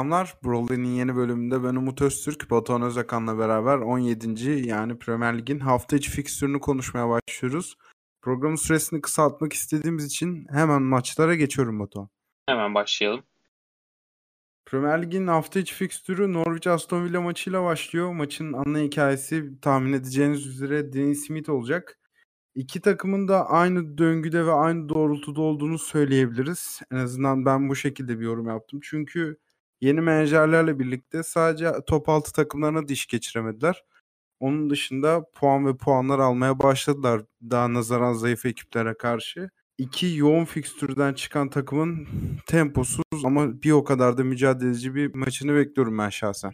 selamlar. 0.00 0.34
Broly'nin 0.44 0.88
yeni 0.88 1.16
bölümünde 1.16 1.64
ben 1.64 1.74
Umut 1.74 2.02
Öztürk, 2.02 2.50
Batuhan 2.50 2.82
Özakan'la 2.82 3.38
beraber 3.38 3.78
17. 3.78 4.50
yani 4.50 4.98
Premier 4.98 5.38
Lig'in 5.38 5.58
hafta 5.58 5.96
içi 5.96 6.10
fikstürünü 6.10 6.60
konuşmaya 6.60 7.08
başlıyoruz. 7.08 7.76
Programın 8.22 8.56
süresini 8.56 9.00
kısaltmak 9.00 9.52
istediğimiz 9.52 10.04
için 10.04 10.46
hemen 10.50 10.82
maçlara 10.82 11.34
geçiyorum 11.34 11.80
Batuhan. 11.80 12.08
Hemen 12.46 12.74
başlayalım. 12.74 13.22
Premier 14.66 15.02
Lig'in 15.02 15.26
hafta 15.26 15.60
içi 15.60 15.74
fikstürü 15.74 16.32
Norwich 16.32 16.66
Aston 16.66 17.04
Villa 17.04 17.20
maçıyla 17.20 17.64
başlıyor. 17.64 18.12
Maçın 18.12 18.52
ana 18.52 18.78
hikayesi 18.78 19.60
tahmin 19.60 19.92
edeceğiniz 19.92 20.46
üzere 20.46 20.92
Dean 20.92 21.12
Smith 21.12 21.50
olacak. 21.50 21.98
İki 22.54 22.80
takımın 22.80 23.28
da 23.28 23.46
aynı 23.50 23.98
döngüde 23.98 24.46
ve 24.46 24.52
aynı 24.52 24.88
doğrultuda 24.88 25.40
olduğunu 25.40 25.78
söyleyebiliriz. 25.78 26.80
En 26.92 26.96
azından 26.96 27.44
ben 27.44 27.68
bu 27.68 27.76
şekilde 27.76 28.18
bir 28.18 28.24
yorum 28.24 28.48
yaptım. 28.48 28.80
Çünkü 28.82 29.36
yeni 29.80 30.00
menajerlerle 30.00 30.78
birlikte 30.78 31.22
sadece 31.22 31.72
top 31.86 32.08
altı 32.08 32.32
takımlarına 32.32 32.88
diş 32.88 33.06
geçiremediler. 33.06 33.84
Onun 34.40 34.70
dışında 34.70 35.26
puan 35.34 35.66
ve 35.66 35.76
puanlar 35.76 36.18
almaya 36.18 36.58
başladılar 36.58 37.22
daha 37.50 37.74
nazaran 37.74 38.12
zayıf 38.12 38.46
ekiplere 38.46 38.94
karşı. 38.94 39.50
İki 39.78 40.16
yoğun 40.16 40.44
fikstürden 40.44 41.14
çıkan 41.14 41.50
takımın 41.50 42.08
temposuz 42.46 43.24
ama 43.24 43.62
bir 43.62 43.70
o 43.70 43.84
kadar 43.84 44.18
da 44.18 44.24
mücadeleci 44.24 44.94
bir 44.94 45.14
maçını 45.14 45.54
bekliyorum 45.54 45.98
ben 45.98 46.08
şahsen. 46.08 46.52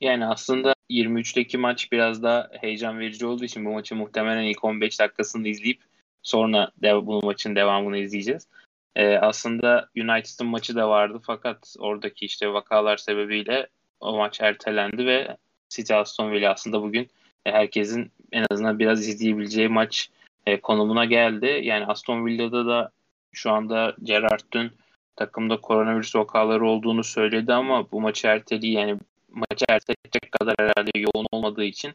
Yani 0.00 0.26
aslında 0.26 0.74
23'teki 0.90 1.58
maç 1.58 1.92
biraz 1.92 2.22
daha 2.22 2.48
heyecan 2.60 2.98
verici 2.98 3.26
olduğu 3.26 3.44
için 3.44 3.64
bu 3.64 3.70
maçı 3.70 3.94
muhtemelen 3.94 4.42
ilk 4.42 4.64
15 4.64 5.00
dakikasını 5.00 5.48
izleyip 5.48 5.82
sonra 6.22 6.72
dev, 6.82 7.06
bu 7.06 7.20
maçın 7.22 7.56
devamını 7.56 7.98
izleyeceğiz. 7.98 8.48
Ee, 8.96 9.16
aslında 9.16 9.88
United'ın 9.96 10.46
maçı 10.46 10.76
da 10.76 10.88
vardı 10.88 11.18
fakat 11.22 11.76
oradaki 11.78 12.26
işte 12.26 12.52
vakalar 12.52 12.96
sebebiyle 12.96 13.66
o 14.00 14.16
maç 14.16 14.40
ertelendi 14.40 15.06
ve 15.06 15.36
City 15.68 15.94
Aston 15.94 16.32
Villa 16.32 16.52
aslında 16.52 16.82
bugün 16.82 17.10
herkesin 17.44 18.12
en 18.32 18.46
azından 18.50 18.78
biraz 18.78 19.08
izleyebileceği 19.08 19.68
maç 19.68 20.10
e, 20.46 20.60
konumuna 20.60 21.04
geldi. 21.04 21.60
Yani 21.62 21.86
Aston 21.86 22.26
Villa'da 22.26 22.66
da 22.66 22.90
şu 23.32 23.50
anda 23.50 23.94
Gerrard 24.02 24.40
dün 24.52 24.72
takımda 25.16 25.60
koronavirüs 25.60 26.16
vakaları 26.16 26.66
olduğunu 26.66 27.04
söyledi 27.04 27.52
ama 27.52 27.90
bu 27.92 28.00
maçı 28.00 28.26
erteli 28.26 28.66
yani 28.66 28.98
maçı 29.28 29.64
erteleyecek 29.68 30.32
kadar 30.32 30.54
herhalde 30.58 30.90
yoğun 30.98 31.26
olmadığı 31.32 31.64
için 31.64 31.92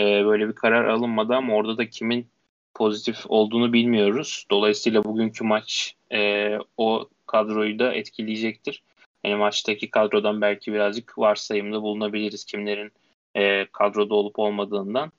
e, 0.00 0.24
böyle 0.24 0.48
bir 0.48 0.54
karar 0.54 0.84
alınmadı 0.84 1.34
ama 1.34 1.54
orada 1.54 1.78
da 1.78 1.88
kimin 1.90 2.26
pozitif 2.74 3.16
olduğunu 3.28 3.72
bilmiyoruz. 3.72 4.46
Dolayısıyla 4.50 5.04
bugünkü 5.04 5.44
maç 5.44 5.94
e, 6.12 6.50
o 6.76 7.08
kadroyu 7.26 7.78
da 7.78 7.94
etkileyecektir. 7.94 8.82
Yani 9.24 9.34
maçtaki 9.34 9.90
kadrodan 9.90 10.40
belki 10.40 10.72
birazcık 10.72 11.18
varsayımda 11.18 11.82
bulunabiliriz 11.82 12.44
kimlerin 12.44 12.92
e, 13.34 13.66
kadroda 13.72 14.14
olup 14.14 14.38
olmadığından. 14.38 15.12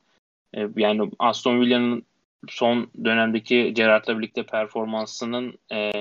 E, 0.56 0.68
yani 0.76 1.12
Aston 1.20 1.62
Villa'nın 1.62 2.06
son 2.50 2.90
dönemdeki 3.04 3.74
Gerrard'la 3.74 4.18
birlikte 4.18 4.44
performansının 4.44 5.58
e, 5.72 5.92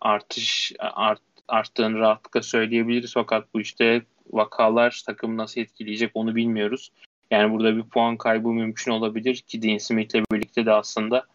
artış 0.00 0.72
art, 0.78 1.22
arttığını 1.48 1.98
rahatlıkla 1.98 2.42
söyleyebiliriz. 2.42 3.14
Fakat 3.14 3.54
bu 3.54 3.60
işte 3.60 4.02
vakalar 4.32 5.02
takımı 5.06 5.36
nasıl 5.36 5.60
etkileyecek 5.60 6.10
onu 6.14 6.34
bilmiyoruz. 6.34 6.90
Yani 7.30 7.52
burada 7.52 7.76
bir 7.76 7.82
puan 7.82 8.16
kaybı 8.16 8.48
mümkün 8.48 8.92
olabilir 8.92 9.36
ki 9.36 9.62
Dean 9.62 9.78
Smith'le 9.78 10.32
birlikte 10.32 10.66
de 10.66 10.72
aslında 10.72 11.26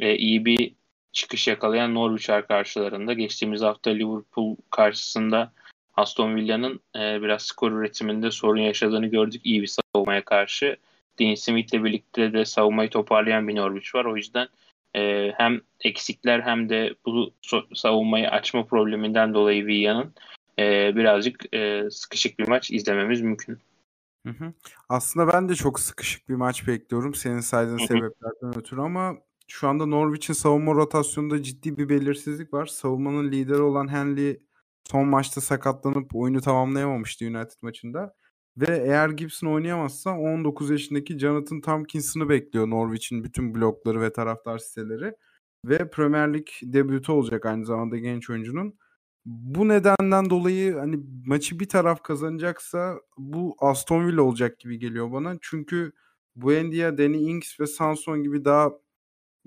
e, 0.00 0.16
iyi 0.16 0.44
bir 0.44 0.74
çıkış 1.12 1.48
yakalayan 1.48 1.94
Norwich'er 1.94 2.46
karşılarında. 2.46 3.12
Geçtiğimiz 3.12 3.62
hafta 3.62 3.90
Liverpool 3.90 4.56
karşısında 4.70 5.52
Aston 5.96 6.36
Villa'nın 6.36 6.80
e, 6.96 7.22
biraz 7.22 7.42
skor 7.42 7.72
üretiminde 7.72 8.30
sorun 8.30 8.60
yaşadığını 8.60 9.06
gördük 9.06 9.40
iyi 9.44 9.62
bir 9.62 9.66
savunmaya 9.94 10.24
karşı. 10.24 10.76
Dean 11.18 11.34
Smith'le 11.34 11.84
birlikte 11.84 12.32
de 12.32 12.44
savunmayı 12.44 12.90
toparlayan 12.90 13.48
bir 13.48 13.56
Norwich 13.56 13.94
var. 13.94 14.04
O 14.04 14.16
yüzden 14.16 14.48
e, 14.96 15.32
hem 15.36 15.60
eksikler 15.80 16.40
hem 16.40 16.68
de 16.68 16.94
bu 17.06 17.32
savunmayı 17.74 18.30
açma 18.30 18.66
probleminden 18.66 19.34
dolayı 19.34 19.66
Villa'nın 19.66 20.14
e, 20.58 20.96
birazcık 20.96 21.54
e, 21.54 21.90
sıkışık 21.90 22.38
bir 22.38 22.48
maç 22.48 22.70
izlememiz 22.70 23.20
mümkün. 23.20 23.58
Hı 24.26 24.30
hı. 24.30 24.52
Aslında 24.88 25.32
ben 25.32 25.48
de 25.48 25.54
çok 25.54 25.80
sıkışık 25.80 26.28
bir 26.28 26.34
maç 26.34 26.68
bekliyorum 26.68 27.14
senin 27.14 27.40
saydığın 27.40 27.78
hı 27.78 27.82
hı. 27.82 27.86
sebeplerden 27.86 28.58
ötürü 28.58 28.80
ama 28.80 29.16
şu 29.48 29.68
anda 29.68 29.86
Norwich'in 29.86 30.34
savunma 30.34 30.72
rotasyonunda 30.74 31.42
ciddi 31.42 31.76
bir 31.76 31.88
belirsizlik 31.88 32.54
var. 32.54 32.66
Savunmanın 32.66 33.32
lideri 33.32 33.62
olan 33.62 33.88
Henley 33.88 34.40
son 34.84 35.08
maçta 35.08 35.40
sakatlanıp 35.40 36.14
oyunu 36.14 36.40
tamamlayamamıştı 36.40 37.24
United 37.24 37.62
maçında. 37.62 38.14
Ve 38.56 38.78
eğer 38.86 39.08
Gibson 39.08 39.48
oynayamazsa 39.48 40.10
19 40.18 40.70
yaşındaki 40.70 41.18
Jonathan 41.18 41.60
Tompkins'ını 41.60 42.28
bekliyor 42.28 42.70
Norwich'in 42.70 43.24
bütün 43.24 43.54
blokları 43.54 44.00
ve 44.00 44.12
taraftar 44.12 44.58
siteleri. 44.58 45.14
Ve 45.64 45.90
Premier 45.90 46.34
Lig 46.34 46.46
debütü 46.62 47.12
olacak 47.12 47.46
aynı 47.46 47.66
zamanda 47.66 47.96
genç 47.98 48.30
oyuncunun. 48.30 48.78
Bu 49.26 49.68
nedenden 49.68 50.30
dolayı 50.30 50.74
hani 50.74 51.00
maçı 51.26 51.60
bir 51.60 51.68
taraf 51.68 52.02
kazanacaksa 52.02 53.00
bu 53.18 53.56
Aston 53.58 54.06
Villa 54.06 54.22
olacak 54.22 54.58
gibi 54.58 54.78
geliyor 54.78 55.12
bana. 55.12 55.36
Çünkü 55.40 55.92
Buendia, 56.36 56.98
Danny 56.98 57.30
Ings 57.30 57.60
ve 57.60 57.66
Sanson 57.66 58.22
gibi 58.22 58.44
daha 58.44 58.70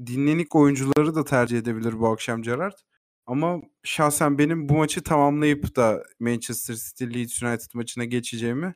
dinlenik 0.06 0.56
oyuncuları 0.56 1.16
da 1.16 1.24
tercih 1.24 1.58
edebilir 1.58 2.00
bu 2.00 2.08
akşam 2.08 2.42
Gerrard. 2.42 2.78
Ama 3.26 3.62
şahsen 3.84 4.38
benim 4.38 4.70
bu 4.70 4.74
maçı 4.74 5.04
tamamlayıp 5.04 5.76
da 5.76 6.04
Manchester 6.20 6.76
City 6.76 7.04
Leeds 7.06 7.44
United 7.44 7.70
maçına 7.74 8.06
geçeceğimi 8.06 8.76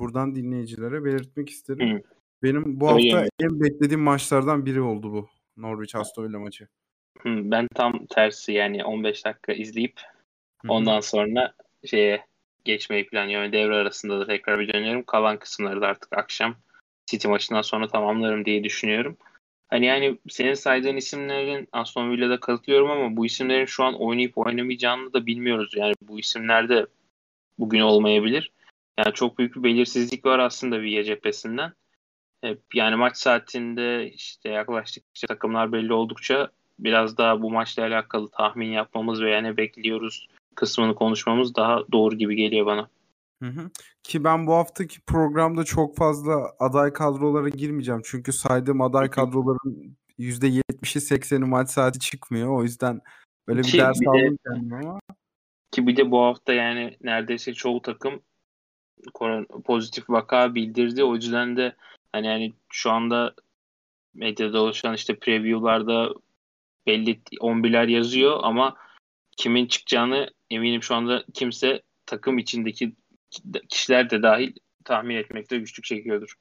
buradan 0.00 0.34
dinleyicilere 0.34 1.04
belirtmek 1.04 1.50
isterim. 1.50 1.96
Hı. 1.96 2.02
Benim 2.42 2.80
bu 2.80 2.86
hafta 2.86 3.18
Öyle 3.18 3.28
en 3.40 3.60
beklediğim 3.60 4.00
maçlardan 4.00 4.66
biri 4.66 4.80
oldu 4.80 5.12
bu 5.12 5.28
Norwich 5.56 5.96
Aston 5.96 6.24
Villa 6.24 6.38
maçı. 6.38 6.68
Hı, 7.18 7.28
ben 7.28 7.68
tam 7.74 8.06
tersi 8.06 8.52
yani 8.52 8.84
15 8.84 9.24
dakika 9.24 9.52
izleyip 9.52 10.00
Ondan 10.68 11.00
sonra 11.00 11.54
şeye 11.84 12.24
geçmeyi 12.64 13.06
planlıyorum. 13.06 13.52
Devre 13.52 13.74
arasında 13.74 14.20
da 14.20 14.26
tekrar 14.26 14.60
bir 14.60 14.72
dönüyorum. 14.72 15.02
Kalan 15.02 15.38
kısımları 15.38 15.80
da 15.80 15.86
artık 15.86 16.18
akşam 16.18 16.56
City 17.06 17.28
maçından 17.28 17.62
sonra 17.62 17.88
tamamlarım 17.88 18.44
diye 18.44 18.64
düşünüyorum. 18.64 19.16
Hani 19.68 19.86
yani 19.86 20.18
senin 20.28 20.54
saydığın 20.54 20.96
isimlerin 20.96 21.68
Aston 21.72 22.10
Villa'da 22.10 22.40
katılıyorum 22.40 22.90
ama 22.90 23.16
bu 23.16 23.26
isimlerin 23.26 23.64
şu 23.64 23.84
an 23.84 23.94
oynayıp 23.94 24.38
oynamayacağını 24.38 25.12
da 25.12 25.26
bilmiyoruz. 25.26 25.72
Yani 25.76 25.94
bu 26.02 26.20
isimler 26.20 26.68
de 26.68 26.86
bugün 27.58 27.80
olmayabilir. 27.80 28.52
Yani 28.98 29.14
çok 29.14 29.38
büyük 29.38 29.56
bir 29.56 29.62
belirsizlik 29.62 30.24
var 30.24 30.38
aslında 30.38 30.80
Villa 30.80 31.04
cephesinden. 31.04 31.72
Hep 32.40 32.60
yani 32.74 32.96
maç 32.96 33.16
saatinde 33.16 34.10
işte 34.10 34.48
yaklaştıkça 34.48 35.26
takımlar 35.26 35.72
belli 35.72 35.92
oldukça 35.92 36.50
biraz 36.78 37.18
daha 37.18 37.42
bu 37.42 37.50
maçla 37.50 37.82
alakalı 37.82 38.30
tahmin 38.30 38.70
yapmamız 38.70 39.22
ve 39.22 39.30
yani 39.30 39.56
bekliyoruz 39.56 40.28
kısmını 40.54 40.94
konuşmamız 40.94 41.54
daha 41.54 41.78
doğru 41.92 42.14
gibi 42.14 42.36
geliyor 42.36 42.66
bana. 42.66 42.88
Hı 43.42 43.48
hı. 43.48 43.70
Ki 44.02 44.24
ben 44.24 44.46
bu 44.46 44.52
haftaki 44.52 45.00
programda 45.00 45.64
çok 45.64 45.96
fazla 45.96 46.52
aday 46.58 46.92
kadrolara 46.92 47.48
girmeyeceğim. 47.48 48.00
Çünkü 48.04 48.32
saydığım 48.32 48.80
aday 48.80 49.10
kadroların 49.10 49.96
%70'i 50.18 51.00
80'i 51.00 51.38
maç 51.38 51.70
saati 51.70 51.98
çıkmıyor. 51.98 52.48
O 52.48 52.62
yüzden 52.62 53.00
böyle 53.48 53.60
bir 53.60 53.68
ki 53.68 53.78
ders 53.78 54.00
bir 54.00 54.06
aldım 54.06 54.38
kendime 54.46 54.76
ama. 54.76 55.00
Ki 55.70 55.86
bir 55.86 55.96
de 55.96 56.10
bu 56.10 56.22
hafta 56.22 56.52
yani 56.52 56.96
neredeyse 57.00 57.54
çoğu 57.54 57.82
takım 57.82 58.20
pozitif 59.64 60.10
vaka 60.10 60.54
bildirdi. 60.54 61.04
O 61.04 61.14
yüzden 61.14 61.56
de 61.56 61.76
hani 62.12 62.26
yani 62.26 62.52
şu 62.68 62.90
anda 62.90 63.34
medyada 64.14 64.60
oluşan 64.62 64.94
işte 64.94 65.18
preview'larda 65.18 66.14
belli 66.86 67.20
11'ler 67.40 67.90
yazıyor 67.90 68.40
ama 68.42 68.76
kimin 69.36 69.66
çıkacağını 69.66 70.30
eminim 70.50 70.82
şu 70.82 70.94
anda 70.94 71.24
kimse 71.34 71.82
takım 72.06 72.38
içindeki 72.38 72.96
kişiler 73.68 74.10
de 74.10 74.22
dahil 74.22 74.52
tahmin 74.84 75.16
etmekte 75.16 75.58
güçlük 75.58 75.84
çekiyordur. 75.84 76.34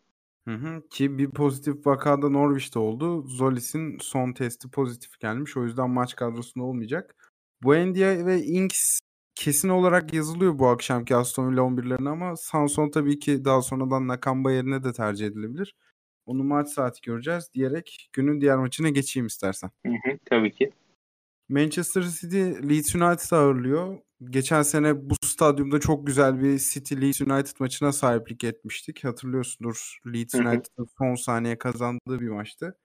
Hı 0.48 0.54
hı. 0.54 0.82
Ki 0.90 1.18
bir 1.18 1.30
pozitif 1.30 1.88
vakada 1.88 2.30
Norwich'te 2.30 2.80
oldu. 2.80 3.28
Zolis'in 3.28 3.98
son 4.02 4.34
testi 4.34 4.72
pozitif 4.72 5.20
gelmiş. 5.20 5.58
O 5.58 5.64
yüzden 5.64 5.90
maç 5.90 6.16
kadrosunda 6.16 6.66
olmayacak. 6.66 7.16
Buendia 7.64 8.26
ve 8.26 8.44
Inks 8.44 9.00
kesin 9.36 9.70
olarak 9.70 10.14
yazılıyor 10.14 10.60
bu 10.60 10.68
akşamki 10.68 11.16
Aston 11.16 11.52
Villa 11.52 11.62
11'lerine 11.62 12.10
ama 12.10 12.36
Sanson 12.36 12.90
tabii 12.90 13.20
ki 13.20 13.46
daha 13.46 13.62
sonradan 13.62 14.08
Nakamba 14.08 14.52
yerine 14.52 14.84
de 14.84 14.94
tercih 14.94 15.28
edilebilir. 15.28 15.76
Onu 16.26 16.44
maç 16.44 16.70
saati 16.70 17.02
göreceğiz 17.02 17.50
diyerek 17.54 18.10
günün 18.14 18.42
diğer 18.42 18.58
maçına 18.58 18.90
geçeyim 18.90 19.28
istersen. 19.28 19.72
Hı 19.86 19.92
hı, 19.92 20.18
tabii 20.26 20.52
ki. 20.52 20.72
Manchester 21.52 22.02
City 22.02 22.42
Leeds 22.70 22.96
United 22.96 23.32
ağırlıyor. 23.32 23.98
Geçen 24.30 24.62
sene 24.62 25.10
bu 25.10 25.16
stadyumda 25.24 25.80
çok 25.80 26.08
güzel 26.08 26.44
bir 26.44 26.60
City 26.60 26.96
Leeds 26.96 27.22
United 27.22 27.56
maçına 27.60 27.92
sahiplik 27.92 28.44
etmiştik. 28.44 29.04
Hatırlıyorsundur 29.04 30.00
Leeds 30.14 30.36
United'ın 30.36 30.88
son 30.98 31.16
saniye 31.16 31.58
kazandığı 31.58 32.20
bir 32.20 32.30
maçtı. 32.30 32.78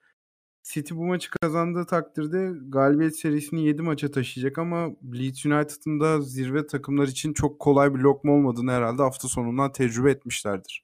City 0.63 0.93
bu 0.93 1.05
maçı 1.05 1.29
kazandığı 1.41 1.85
takdirde 1.85 2.51
galibiyet 2.69 3.19
serisini 3.19 3.65
7 3.65 3.81
maça 3.81 4.11
taşıyacak 4.11 4.57
ama 4.57 4.89
Leeds 5.13 5.45
United'ın 5.45 5.99
da 5.99 6.21
zirve 6.21 6.67
takımlar 6.67 7.07
için 7.07 7.33
çok 7.33 7.59
kolay 7.59 7.95
bir 7.95 7.99
lokma 7.99 8.33
olmadığını 8.33 8.71
herhalde 8.71 9.01
hafta 9.01 9.27
sonundan 9.27 9.71
tecrübe 9.71 10.11
etmişlerdir. 10.11 10.83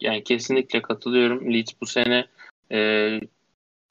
Yani 0.00 0.24
kesinlikle 0.24 0.82
katılıyorum. 0.82 1.52
Leeds 1.52 1.72
bu 1.80 1.86
sene 1.86 2.26
e, 2.72 3.20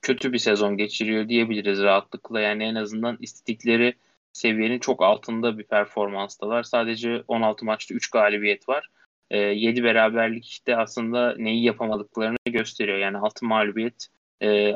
kötü 0.06 0.34
bir 0.34 0.38
sezon 0.38 0.78
geçiriyor 0.78 1.30
diyebiliriz 1.30 1.82
rahatlıkla. 1.82 2.40
Yani 2.42 2.64
en 2.64 2.76
azından 2.76 3.18
istedikleri 3.22 3.94
seviyenin 4.34 4.80
çok 4.80 5.04
altında 5.04 5.58
bir 5.58 5.64
performanstalar. 5.64 6.64
Sadece 6.64 7.24
16 7.28 7.66
maçta 7.66 7.96
3 7.96 8.10
galibiyet 8.10 8.70
var. 8.70 8.90
E, 9.32 9.38
7 9.38 9.84
beraberlik 9.84 10.48
işte 10.48 10.78
aslında 10.78 11.36
neyi 11.38 11.64
yapamadıklarını 11.64 12.38
gösteriyor. 12.46 12.98
Yani 12.98 13.18
6 13.18 13.46
mağlubiyet 13.46 14.08
e, 14.42 14.74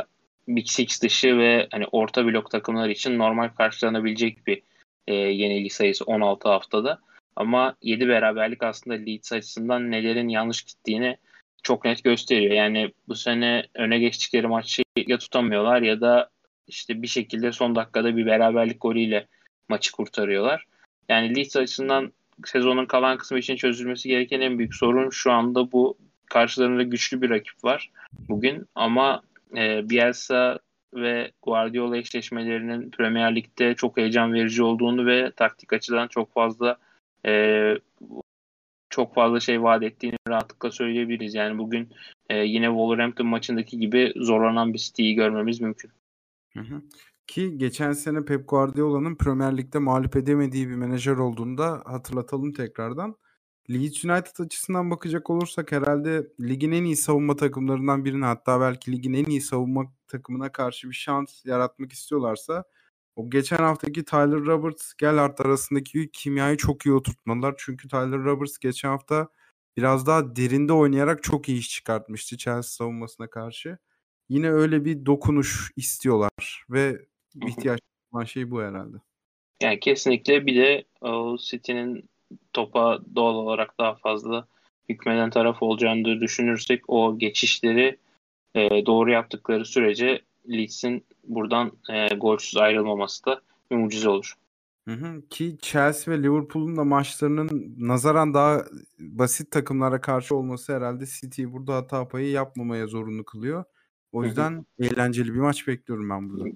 Big 0.47 0.67
Six 0.67 1.01
dışı 1.01 1.37
ve 1.37 1.67
hani 1.71 1.85
orta 1.91 2.25
blok 2.25 2.51
takımlar 2.51 2.89
için 2.89 3.17
normal 3.17 3.49
karşılanabilecek 3.49 4.47
bir 4.47 4.61
e, 5.07 5.13
yenilgi 5.13 5.69
sayısı 5.69 6.05
16 6.05 6.49
haftada. 6.49 6.99
Ama 7.35 7.75
7 7.81 8.07
beraberlik 8.07 8.63
aslında 8.63 8.95
Leeds 8.95 9.33
açısından 9.33 9.91
nelerin 9.91 10.27
yanlış 10.27 10.63
gittiğini 10.63 11.17
çok 11.63 11.85
net 11.85 12.03
gösteriyor. 12.03 12.53
Yani 12.53 12.91
bu 13.07 13.15
sene 13.15 13.63
öne 13.75 13.99
geçtikleri 13.99 14.47
maçı 14.47 14.83
ya 15.07 15.17
tutamıyorlar 15.17 15.81
ya 15.81 16.01
da 16.01 16.29
işte 16.67 17.01
bir 17.01 17.07
şekilde 17.07 17.51
son 17.51 17.75
dakikada 17.75 18.17
bir 18.17 18.25
beraberlik 18.25 18.81
golüyle 18.81 19.27
maçı 19.69 19.91
kurtarıyorlar. 19.91 20.65
Yani 21.09 21.35
Leeds 21.35 21.55
açısından 21.55 22.13
sezonun 22.45 22.85
kalan 22.85 23.17
kısmı 23.17 23.39
için 23.39 23.55
çözülmesi 23.55 24.09
gereken 24.09 24.41
en 24.41 24.57
büyük 24.57 24.75
sorun 24.75 25.09
şu 25.09 25.31
anda 25.31 25.71
bu. 25.71 25.97
Karşılarında 26.25 26.83
güçlü 26.83 27.21
bir 27.21 27.29
rakip 27.29 27.63
var 27.63 27.91
bugün 28.29 28.65
ama 28.75 29.21
e, 29.57 29.89
Bielsa 29.89 30.59
ve 30.93 31.31
Guardiola 31.41 31.97
eşleşmelerinin 31.97 32.91
Premier 32.91 33.35
Lig'de 33.35 33.75
çok 33.75 33.97
heyecan 33.97 34.33
verici 34.33 34.63
olduğunu 34.63 35.05
ve 35.05 35.31
taktik 35.31 35.73
açıdan 35.73 36.07
çok 36.07 36.33
fazla 36.33 36.77
e, 37.25 37.31
çok 38.89 39.15
fazla 39.15 39.39
şey 39.39 39.63
vaat 39.63 39.83
ettiğini 39.83 40.15
rahatlıkla 40.27 40.71
söyleyebiliriz. 40.71 41.33
Yani 41.35 41.57
bugün 41.57 41.89
e, 42.29 42.37
yine 42.37 42.65
Wolverhampton 42.65 43.27
maçındaki 43.27 43.79
gibi 43.79 44.13
zorlanan 44.15 44.73
bir 44.73 44.79
City'yi 44.79 45.15
görmemiz 45.15 45.61
mümkün. 45.61 45.91
Hı 46.53 46.59
hı. 46.59 46.81
Ki 47.27 47.57
geçen 47.57 47.93
sene 47.93 48.25
Pep 48.25 48.49
Guardiola'nın 48.49 49.15
Premier 49.15 49.57
Lig'de 49.57 49.79
mağlup 49.79 50.15
edemediği 50.15 50.69
bir 50.69 50.75
menajer 50.75 51.15
olduğunu 51.15 51.57
da 51.57 51.81
hatırlatalım 51.85 52.53
tekrardan. 52.53 53.15
Leeds 53.69 54.05
United 54.05 54.45
açısından 54.45 54.91
bakacak 54.91 55.29
olursak 55.29 55.71
herhalde 55.71 56.27
ligin 56.39 56.71
en 56.71 56.83
iyi 56.83 56.95
savunma 56.95 57.35
takımlarından 57.35 58.05
birine 58.05 58.25
hatta 58.25 58.61
belki 58.61 58.91
ligin 58.91 59.13
en 59.13 59.25
iyi 59.25 59.41
savunma 59.41 59.85
takımına 60.07 60.51
karşı 60.51 60.89
bir 60.89 60.93
şans 60.93 61.45
yaratmak 61.45 61.93
istiyorlarsa 61.93 62.63
o 63.19 63.29
geçen 63.29 63.57
haftaki 63.57 64.05
Tyler 64.05 64.39
Roberts 64.39 64.93
Gellert 64.93 65.41
arasındaki 65.41 66.09
kimyayı 66.11 66.57
çok 66.57 66.85
iyi 66.85 66.93
oturtmalılar. 66.93 67.55
Çünkü 67.57 67.87
Tyler 67.87 68.23
Roberts 68.23 68.57
geçen 68.57 68.89
hafta 68.89 69.27
biraz 69.77 70.07
daha 70.07 70.35
derinde 70.35 70.73
oynayarak 70.73 71.23
çok 71.23 71.49
iyi 71.49 71.59
iş 71.59 71.69
çıkartmıştı 71.69 72.37
Chelsea 72.37 72.63
savunmasına 72.63 73.29
karşı. 73.29 73.77
Yine 74.29 74.51
öyle 74.51 74.85
bir 74.85 75.05
dokunuş 75.05 75.71
istiyorlar 75.75 76.63
ve 76.69 77.05
ihtiyaç 77.47 77.79
olan 78.11 78.23
şey 78.23 78.51
bu 78.51 78.61
herhalde. 78.61 78.97
Yani 79.61 79.79
kesinlikle 79.79 80.45
bir 80.45 80.55
de 80.55 80.83
o 81.01 81.37
City'nin 81.37 82.09
topa 82.53 82.99
doğal 83.15 83.35
olarak 83.35 83.79
daha 83.79 83.95
fazla 83.95 84.47
hükmeden 84.89 85.29
taraf 85.29 85.63
olacağını 85.63 86.21
düşünürsek 86.21 86.89
o 86.89 87.17
geçişleri 87.17 87.97
e, 88.55 88.85
doğru 88.85 89.11
yaptıkları 89.11 89.65
sürece 89.65 90.21
Leeds'in 90.49 91.05
buradan 91.23 91.71
e, 91.89 92.15
golsüz 92.15 92.57
ayrılmaması 92.57 93.25
da 93.25 93.41
bir 93.71 93.75
mucize 93.75 94.09
olur. 94.09 94.33
Hı 94.87 94.93
hı. 94.93 95.21
Ki 95.29 95.57
Chelsea 95.61 96.13
ve 96.13 96.23
Liverpool'un 96.23 96.77
da 96.77 96.83
maçlarının 96.83 97.75
nazaran 97.77 98.33
daha 98.33 98.65
basit 98.99 99.51
takımlara 99.51 100.01
karşı 100.01 100.35
olması 100.35 100.75
herhalde 100.75 101.05
City'yi 101.05 101.53
burada 101.53 101.75
hata 101.75 102.07
payı 102.07 102.29
yapmamaya 102.29 102.87
zorunlu 102.87 103.25
kılıyor. 103.25 103.63
O 104.11 104.23
yüzden 104.23 104.51
hı 104.51 104.57
hı. 104.57 104.85
eğlenceli 104.85 105.33
bir 105.33 105.39
maç 105.39 105.67
bekliyorum 105.67 106.09
ben 106.09 106.29
burada. 106.29 106.49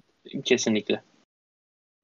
Kesinlikle. 0.44 1.02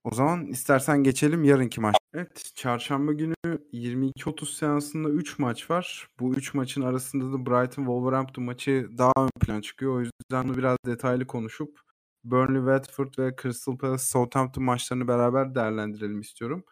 O 0.05 0.15
zaman 0.15 0.47
istersen 0.47 1.03
geçelim 1.03 1.45
yarınki 1.45 1.81
maç. 1.81 2.00
Evet, 2.15 2.53
çarşamba 2.55 3.13
günü 3.13 3.35
22.30 3.73 4.55
seansında 4.55 5.09
3 5.11 5.39
maç 5.39 5.71
var. 5.71 6.09
Bu 6.21 6.35
3 6.35 6.55
maçın 6.55 6.83
arasında 6.83 7.33
da 7.33 7.47
Brighton 7.47 7.83
Wolverhampton 7.85 8.45
maçı 8.45 8.89
daha 8.99 9.13
ön 9.17 9.31
plan 9.41 9.61
çıkıyor. 9.61 9.97
O 9.97 10.01
yüzden 10.01 10.49
bunu 10.49 10.57
biraz 10.57 10.77
detaylı 10.87 11.27
konuşup 11.27 11.81
Burnley 12.25 12.61
Watford 12.61 13.15
ve 13.19 13.37
Crystal 13.43 13.79
Palace 13.79 14.03
Southampton 14.03 14.65
maçlarını 14.65 15.09
beraber 15.09 15.55
değerlendirelim 15.55 16.21
istiyorum. 16.21 16.65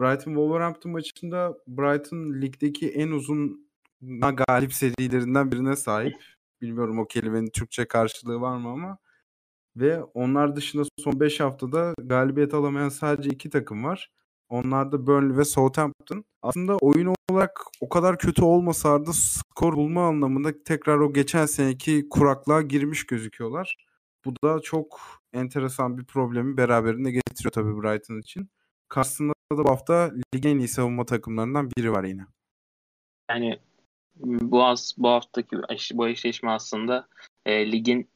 Brighton 0.00 0.32
Wolverhampton 0.32 0.92
maçında 0.92 1.54
Brighton 1.68 2.42
ligdeki 2.42 2.90
en 2.90 3.08
uzun 3.10 3.68
galip 4.48 4.72
serilerinden 4.74 5.52
birine 5.52 5.76
sahip. 5.76 6.14
Bilmiyorum 6.60 6.98
o 6.98 7.06
kelimenin 7.06 7.50
Türkçe 7.50 7.88
karşılığı 7.88 8.40
var 8.40 8.56
mı 8.56 8.68
ama 8.68 8.98
ve 9.76 10.02
onlar 10.02 10.56
dışında 10.56 10.82
son 10.98 11.20
5 11.20 11.40
haftada 11.40 11.94
galibiyet 12.02 12.54
alamayan 12.54 12.88
sadece 12.88 13.30
2 13.30 13.50
takım 13.50 13.84
var. 13.84 14.10
Onlar 14.52 14.92
da 14.92 15.06
Burnley 15.06 15.36
ve 15.36 15.44
Southampton. 15.44 16.24
Aslında 16.42 16.76
oyun 16.76 17.14
olarak 17.30 17.60
o 17.80 17.88
kadar 17.88 18.18
kötü 18.18 18.44
olmasa 18.44 19.06
da 19.06 19.12
skor 19.12 19.76
bulma 19.76 20.06
anlamında 20.06 20.64
tekrar 20.64 20.98
o 20.98 21.12
geçen 21.12 21.46
seneki 21.46 22.08
kuraklığa 22.10 22.62
girmiş 22.62 23.06
gözüküyorlar. 23.06 23.76
Bu 24.24 24.34
da 24.44 24.60
çok 24.60 25.00
enteresan 25.32 25.98
bir 25.98 26.04
problemi 26.04 26.56
beraberinde 26.56 27.10
getiriyor 27.10 27.52
tabii 27.52 27.82
Brighton 27.82 28.18
için. 28.18 28.48
Karşısında 28.88 29.32
da 29.52 29.64
bu 29.64 29.70
hafta 29.70 30.10
ligin 30.34 30.48
en 30.48 30.58
iyi 30.58 30.68
savunma 30.68 31.06
takımlarından 31.06 31.70
biri 31.70 31.92
var 31.92 32.04
yine. 32.04 32.26
Yani 33.30 33.58
bu, 34.24 34.64
az, 34.64 34.94
bu 34.98 35.08
haftaki 35.08 35.56
bu 35.94 36.08
eşleşme 36.08 36.50
aslında 36.50 37.08
e, 37.46 37.72
ligin 37.72 38.08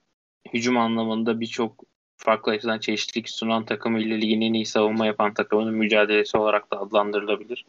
hücum 0.53 0.77
anlamında 0.77 1.41
birçok 1.41 1.85
farklı 2.17 2.53
açıdan 2.53 2.79
çeşitlilik 2.79 3.31
sunan 3.31 3.65
takımı 3.65 4.01
ile 4.01 4.21
ligin 4.21 4.41
en 4.41 4.53
iyi 4.53 4.67
savunma 4.67 5.07
yapan 5.07 5.35
takımının 5.35 5.75
mücadelesi 5.75 6.37
olarak 6.37 6.73
da 6.73 6.81
adlandırılabilir. 6.81 7.65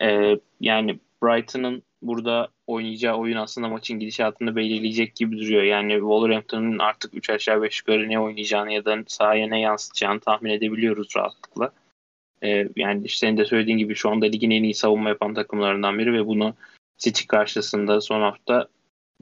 Ee, 0.00 0.38
yani 0.60 0.98
Brighton'ın 1.22 1.82
burada 2.02 2.48
oynayacağı 2.66 3.16
oyun 3.16 3.36
aslında 3.36 3.68
maçın 3.68 3.98
gidişatını 3.98 4.56
belirleyecek 4.56 5.16
gibi 5.16 5.38
duruyor. 5.38 5.62
Yani 5.62 5.92
Wolverhampton'ın 5.92 6.78
artık 6.78 7.14
3 7.14 7.30
aşağı 7.30 7.62
5 7.62 7.80
yukarı 7.80 8.08
ne 8.08 8.20
oynayacağını 8.20 8.72
ya 8.72 8.84
da 8.84 8.98
sahaya 9.06 9.48
ne 9.48 9.60
yansıtacağını 9.60 10.20
tahmin 10.20 10.50
edebiliyoruz 10.50 11.16
rahatlıkla. 11.16 11.72
Ee, 12.42 12.68
yani 12.76 13.04
işte 13.04 13.18
senin 13.26 13.36
de 13.36 13.44
söylediğin 13.44 13.78
gibi 13.78 13.94
şu 13.94 14.10
anda 14.10 14.26
ligin 14.26 14.50
en 14.50 14.62
iyi 14.62 14.74
savunma 14.74 15.08
yapan 15.08 15.34
takımlarından 15.34 15.98
biri 15.98 16.12
ve 16.12 16.26
bunu 16.26 16.54
City 16.98 17.26
karşısında 17.26 18.00
son 18.00 18.20
hafta 18.20 18.68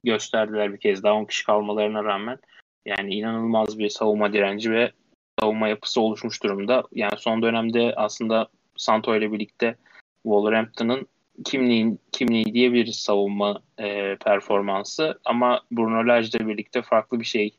gösterdiler 0.03 0.73
bir 0.73 0.77
kez 0.77 1.03
daha 1.03 1.13
10 1.13 1.25
kişi 1.25 1.45
kalmalarına 1.45 2.03
rağmen. 2.03 2.39
Yani 2.85 3.15
inanılmaz 3.15 3.79
bir 3.79 3.89
savunma 3.89 4.33
direnci 4.33 4.71
ve 4.71 4.91
savunma 5.39 5.67
yapısı 5.67 6.01
oluşmuş 6.01 6.43
durumda. 6.43 6.83
Yani 6.91 7.17
son 7.17 7.41
dönemde 7.41 7.93
aslında 7.95 8.47
Santo 8.75 9.15
ile 9.15 9.31
birlikte 9.31 9.75
Wolverhampton'ın 10.23 11.07
kimliğin 11.45 11.99
kimliği 12.11 12.45
diyebiliriz 12.53 12.95
savunma 12.95 13.61
e, 13.79 14.15
performansı 14.15 15.19
ama 15.25 15.61
Bruno 15.71 16.21
ile 16.21 16.47
birlikte 16.47 16.81
farklı 16.81 17.19
bir 17.19 17.25
şey 17.25 17.55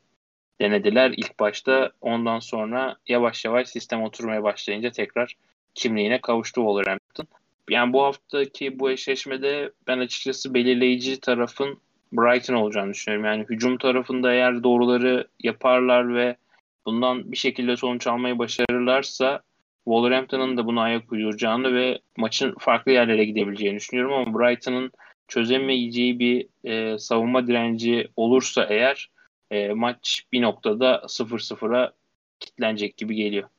denediler 0.61 1.13
ilk 1.17 1.39
başta. 1.39 1.91
Ondan 2.01 2.39
sonra 2.39 2.97
yavaş 3.07 3.45
yavaş 3.45 3.67
sistem 3.67 4.03
oturmaya 4.03 4.43
başlayınca 4.43 4.91
tekrar 4.91 5.37
kimliğine 5.75 6.21
kavuştu 6.21 6.61
Wolverhampton. 6.61 7.27
Yani 7.69 7.93
bu 7.93 8.03
haftaki 8.03 8.79
bu 8.79 8.91
eşleşmede 8.91 9.71
ben 9.87 9.99
açıkçası 9.99 10.53
belirleyici 10.53 11.19
tarafın 11.19 11.79
Brighton 12.13 12.53
olacağını 12.53 12.93
düşünüyorum. 12.93 13.25
Yani 13.25 13.45
hücum 13.49 13.77
tarafında 13.77 14.33
eğer 14.33 14.63
doğruları 14.63 15.27
yaparlar 15.43 16.15
ve 16.15 16.35
bundan 16.85 17.31
bir 17.31 17.37
şekilde 17.37 17.77
sonuç 17.77 18.07
almayı 18.07 18.39
başarırlarsa 18.39 19.41
Wolverhampton'ın 19.83 20.57
da 20.57 20.65
buna 20.65 20.81
ayak 20.81 21.11
uyduracağını 21.11 21.73
ve 21.73 21.99
maçın 22.17 22.55
farklı 22.59 22.91
yerlere 22.91 23.25
gidebileceğini 23.25 23.75
düşünüyorum 23.75 24.13
ama 24.13 24.39
Brighton'ın 24.39 24.91
çözemeyeceği 25.27 26.19
bir 26.19 26.47
e, 26.63 26.99
savunma 26.99 27.47
direnci 27.47 28.07
olursa 28.15 28.63
eğer 28.63 29.11
e, 29.51 29.73
maç 29.73 30.23
bir 30.31 30.41
noktada 30.41 30.95
0-0'a 31.07 31.93
kitlenecek 32.39 32.97
gibi 32.97 33.15
geliyor. 33.15 33.49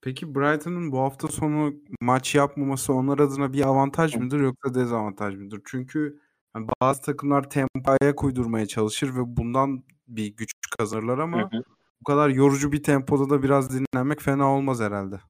Peki 0.00 0.34
Brighton'ın 0.34 0.92
bu 0.92 0.98
hafta 0.98 1.28
sonu 1.28 1.74
maç 2.00 2.34
yapmaması 2.34 2.94
onlar 2.94 3.18
adına 3.18 3.52
bir 3.52 3.62
avantaj 3.62 4.16
mıdır 4.16 4.40
yoksa 4.40 4.74
dezavantaj 4.74 5.34
mıdır? 5.34 5.60
Çünkü 5.64 6.20
yani 6.56 6.66
bazı 6.82 7.02
takımlar 7.02 7.50
tempoya 7.50 8.14
koydurmaya 8.16 8.66
çalışır 8.66 9.08
ve 9.08 9.20
bundan 9.36 9.84
bir 10.08 10.26
güç 10.26 10.52
kazanırlar 10.78 11.18
ama 11.18 11.38
hı 11.38 11.56
hı. 11.56 11.62
bu 12.00 12.04
kadar 12.04 12.28
yorucu 12.28 12.72
bir 12.72 12.82
tempoda 12.82 13.30
da 13.30 13.42
biraz 13.42 13.78
dinlenmek 13.78 14.22
fena 14.22 14.54
olmaz 14.54 14.80
herhalde. 14.80 15.20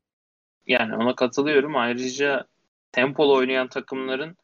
Yani 0.66 0.96
ona 0.96 1.14
katılıyorum. 1.14 1.76
Ayrıca 1.76 2.46
tempolu 2.92 3.36
oynayan 3.36 3.68
takımların 3.68 4.36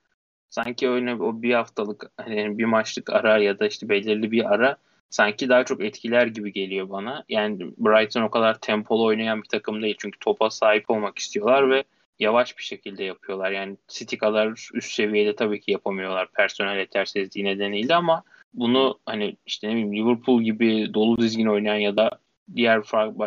sanki 0.51 0.89
öyle 0.89 1.15
o 1.15 1.43
bir 1.43 1.55
haftalık 1.55 2.11
hani 2.17 2.59
bir 2.59 2.65
maçlık 2.65 3.11
ara 3.11 3.39
ya 3.39 3.59
da 3.59 3.67
işte 3.67 3.89
belirli 3.89 4.31
bir 4.31 4.55
ara 4.55 4.77
sanki 5.11 5.49
daha 5.49 5.65
çok 5.65 5.85
etkiler 5.85 6.27
gibi 6.27 6.53
geliyor 6.53 6.91
bana. 6.91 7.25
Yani 7.29 7.61
Brighton 7.61 8.23
o 8.23 8.31
kadar 8.31 8.61
tempolu 8.61 9.05
oynayan 9.05 9.43
bir 9.43 9.49
takım 9.49 9.83
değil. 9.83 9.97
Çünkü 9.99 10.19
topa 10.19 10.51
sahip 10.51 10.91
olmak 10.91 11.19
istiyorlar 11.19 11.71
ve 11.71 11.85
yavaş 12.19 12.59
bir 12.59 12.63
şekilde 12.63 13.05
yapıyorlar. 13.05 13.51
Yani 13.51 13.77
City 13.89 14.17
kadar 14.17 14.49
üst 14.75 14.93
seviyede 14.93 15.37
tabii 15.37 15.61
ki 15.61 15.71
yapamıyorlar 15.71 16.29
personel 16.33 16.79
yetersizliği 16.79 17.47
nedeniyle 17.47 17.95
ama 17.95 18.23
bunu 18.55 18.99
hani 19.07 19.37
işte 19.47 19.69
ne 19.69 19.73
bileyim 19.73 19.97
Liverpool 19.97 20.43
gibi 20.43 20.95
dolu 20.95 21.19
dizgin 21.19 21.47
oynayan 21.47 21.77
ya 21.77 21.97
da 21.97 22.11
diğer 22.57 22.79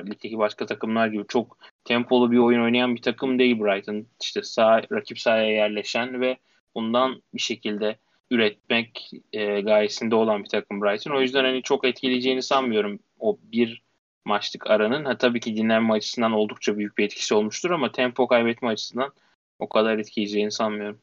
ligdeki 0.05 0.37
başka 0.37 0.65
takımlar 0.65 1.07
gibi 1.07 1.23
çok 1.27 1.57
tempolu 1.83 2.31
bir 2.31 2.37
oyun 2.37 2.61
oynayan 2.61 2.95
bir 2.95 3.01
takım 3.01 3.39
değil 3.39 3.59
Brighton. 3.59 4.05
İşte 4.21 4.43
sağ, 4.43 4.81
rakip 4.91 5.19
sahaya 5.19 5.51
yerleşen 5.51 6.21
ve 6.21 6.37
bundan 6.75 7.21
bir 7.33 7.41
şekilde 7.41 7.95
üretmek 8.31 9.11
e, 9.33 9.61
gayesinde 9.61 10.15
olan 10.15 10.43
bir 10.43 10.49
takım 10.49 10.81
Brighton. 10.81 11.11
O 11.11 11.21
yüzden 11.21 11.43
hani 11.43 11.61
çok 11.61 11.85
etkileyeceğini 11.85 12.41
sanmıyorum 12.41 12.99
o 13.19 13.37
bir 13.43 13.81
maçlık 14.25 14.69
aranın. 14.69 15.05
Ha 15.05 15.17
tabii 15.17 15.39
ki 15.39 15.55
dinlenme 15.55 15.93
açısından 15.93 16.31
oldukça 16.31 16.77
büyük 16.77 16.97
bir 16.97 17.05
etkisi 17.05 17.33
olmuştur 17.33 17.71
ama 17.71 17.91
tempo 17.91 18.27
kaybetme 18.27 18.69
açısından 18.69 19.13
o 19.59 19.69
kadar 19.69 19.97
etkileyeceğini 19.97 20.51
sanmıyorum. 20.51 20.99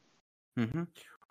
Hı 0.57 0.63
hı. 0.65 0.87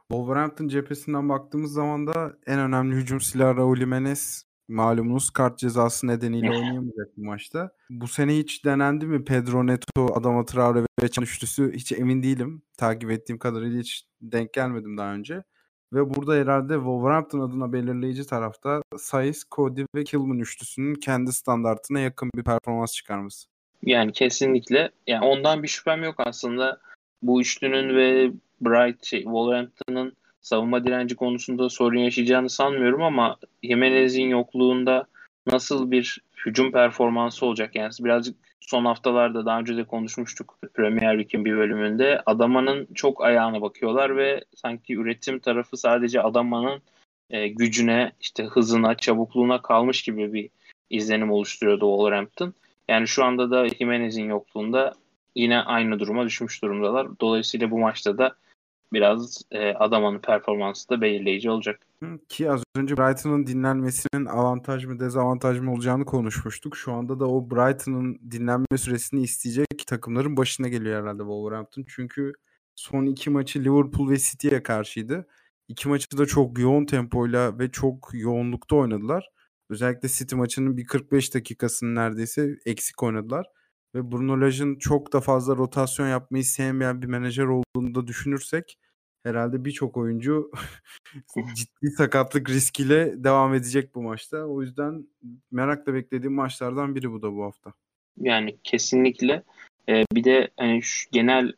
Wolverhampton 0.09 0.68
cephesinden 0.68 1.28
baktığımız 1.28 1.73
zaman 1.73 2.07
da 2.07 2.37
en 2.47 2.59
önemli 2.59 2.97
hücum 2.97 3.21
silahı 3.21 3.57
Raul 3.57 3.76
Jimenez 3.76 4.49
malumunuz 4.68 5.30
kart 5.30 5.59
cezası 5.59 6.07
nedeniyle 6.07 6.50
oynayamayacak 6.57 7.16
bu 7.16 7.25
maçta. 7.25 7.71
Bu 7.90 8.09
sene 8.09 8.37
hiç 8.37 8.64
denendi 8.64 9.07
mi 9.07 9.25
Pedro 9.25 9.66
Neto, 9.66 10.14
Adama 10.14 10.45
Traore 10.45 10.80
ve 11.02 11.11
Can 11.11 11.23
üçlüsü 11.23 11.73
hiç 11.73 11.92
emin 11.92 12.23
değilim. 12.23 12.62
Takip 12.76 13.11
ettiğim 13.11 13.38
kadarıyla 13.38 13.80
hiç 13.80 14.09
denk 14.23 14.52
gelmedim 14.52 14.99
daha 14.99 15.14
önce. 15.14 15.42
Ve 15.92 16.14
burada 16.14 16.35
herhalde 16.35 16.75
Wolverhampton 16.75 17.40
adına 17.40 17.73
belirleyici 17.73 18.26
tarafta 18.26 18.83
Saiz, 18.97 19.45
Cody 19.50 19.85
ve 19.95 20.04
Kilman 20.04 20.38
üçlüsünün 20.38 20.95
kendi 20.95 21.33
standartına 21.33 22.00
yakın 22.00 22.30
bir 22.37 22.45
performans 22.45 22.95
çıkarması. 22.95 23.49
Yani 23.83 24.12
kesinlikle. 24.12 24.90
Yani 25.07 25.25
ondan 25.25 25.62
bir 25.62 25.68
şüphem 25.68 26.04
yok 26.04 26.14
aslında. 26.18 26.80
Bu 27.23 27.40
üçlünün 27.40 27.97
ve 27.97 28.33
Bright 28.61 29.04
şey, 29.04 29.23
Wolverhampton'ın 29.23 30.12
savunma 30.40 30.85
direnci 30.85 31.16
konusunda 31.16 31.68
sorun 31.68 31.99
yaşayacağını 31.99 32.50
sanmıyorum 32.50 33.02
ama 33.02 33.37
Jimenez'in 33.62 34.28
yokluğunda 34.28 35.07
nasıl 35.47 35.90
bir 35.90 36.18
hücum 36.47 36.73
performansı 36.73 37.47
olacak? 37.47 37.76
Yani 37.76 37.92
birazcık 38.00 38.37
son 38.61 38.85
haftalarda 38.85 39.47
daha 39.47 39.61
önce 39.61 39.77
de 39.77 39.85
konuşmuştuk 39.85 40.59
Premier 40.75 41.19
Lig'in 41.19 41.45
bir 41.45 41.57
bölümünde. 41.57 42.23
Adamanın 42.27 42.88
çok 42.95 43.25
ayağına 43.25 43.62
bakıyorlar 43.62 44.17
ve 44.17 44.45
sanki 44.55 44.95
üretim 44.95 45.38
tarafı 45.38 45.77
sadece 45.77 46.23
Adamanın 46.23 46.83
e, 47.31 47.49
gücüne, 47.49 48.12
işte 48.21 48.45
hızına, 48.45 48.95
çabukluğuna 48.95 49.62
kalmış 49.62 50.03
gibi 50.03 50.33
bir 50.33 50.50
izlenim 50.91 51.31
oluşturuyordu 51.31 51.91
Wolverhampton. 51.91 52.55
Yani 52.88 53.09
şu 53.09 53.25
anda 53.25 53.50
da 53.50 53.69
Jimenez'in 53.69 54.29
yokluğunda 54.29 54.95
yine 55.35 55.59
aynı 55.61 55.99
duruma 55.99 56.27
düşmüş 56.27 56.62
durumdalar. 56.62 57.09
Dolayısıyla 57.21 57.71
bu 57.71 57.79
maçta 57.79 58.19
da 58.19 58.35
biraz 58.93 59.43
e, 59.50 59.75
Adaman'ın 59.75 60.19
performansı 60.19 60.88
da 60.88 61.00
belirleyici 61.00 61.50
olacak. 61.50 61.81
Ki 62.28 62.50
az 62.50 62.62
önce 62.76 62.97
Brighton'ın 62.97 63.47
dinlenmesinin 63.47 64.25
avantaj 64.25 64.85
mı 64.85 65.00
dezavantaj 65.00 65.61
mı 65.61 65.73
olacağını 65.73 66.05
konuşmuştuk. 66.05 66.76
Şu 66.76 66.93
anda 66.93 67.21
da 67.21 67.28
o 67.28 67.50
Brighton'ın 67.50 68.19
dinlenme 68.31 68.78
süresini 68.78 69.23
isteyecek 69.23 69.87
takımların 69.87 70.37
başına 70.37 70.69
geliyor 70.69 71.02
herhalde 71.02 71.23
Wolverhampton. 71.23 71.85
Çünkü 71.88 72.33
son 72.75 73.07
iki 73.07 73.31
maçı 73.31 73.61
Liverpool 73.64 74.11
ve 74.11 74.19
City'ye 74.19 74.62
karşıydı. 74.62 75.26
İki 75.69 75.88
maçı 75.88 76.19
da 76.19 76.26
çok 76.26 76.59
yoğun 76.59 76.87
tempoyla 76.87 77.59
ve 77.59 77.71
çok 77.71 78.11
yoğunlukta 78.12 78.76
oynadılar. 78.76 79.31
Özellikle 79.71 80.09
City 80.09 80.35
maçının 80.37 80.76
bir 80.76 80.85
45 80.87 81.35
dakikasını 81.35 81.95
neredeyse 81.95 82.57
eksik 82.67 83.02
oynadılar. 83.02 83.47
Ve 83.95 84.12
Bruno 84.12 84.40
Lage'ın 84.40 84.78
çok 84.78 85.12
da 85.12 85.21
fazla 85.21 85.57
rotasyon 85.57 86.09
yapmayı 86.09 86.45
sevmeyen 86.45 87.02
bir 87.02 87.07
menajer 87.07 87.45
olduğunu 87.45 87.95
da 87.95 88.07
düşünürsek 88.07 88.78
herhalde 89.23 89.65
birçok 89.65 89.97
oyuncu 89.97 90.51
ciddi 91.55 91.91
sakatlık 91.97 92.51
riskiyle 92.51 93.25
devam 93.25 93.55
edecek 93.55 93.95
bu 93.95 94.03
maçta. 94.03 94.45
O 94.45 94.63
yüzden 94.63 95.07
merakla 95.51 95.95
beklediğim 95.95 96.35
maçlardan 96.35 96.95
biri 96.95 97.13
bu 97.13 97.23
da 97.23 97.33
bu 97.35 97.45
hafta. 97.45 97.73
Yani 98.17 98.59
kesinlikle. 98.65 99.43
Ee, 99.89 100.05
bir 100.13 100.25
de 100.25 100.49
hani 100.57 100.83
şu 100.83 101.09
genel 101.13 101.53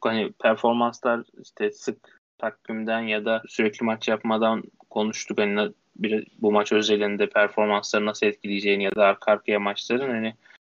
hani 0.00 0.32
performanslar 0.32 1.24
işte 1.42 1.70
sık 1.70 2.20
takvimden 2.38 3.00
ya 3.00 3.24
da 3.24 3.42
sürekli 3.48 3.84
maç 3.84 4.08
yapmadan 4.08 4.62
konuştuk. 4.90 5.38
Hani 5.38 5.72
bir, 5.96 6.26
bu 6.38 6.52
maç 6.52 6.72
özelinde 6.72 7.28
performansları 7.28 8.06
nasıl 8.06 8.26
etkileyeceğini 8.26 8.84
ya 8.84 8.94
da 8.94 9.04
arka 9.04 9.32
arkaya 9.32 9.60
maçların 9.60 10.10
hani 10.10 10.34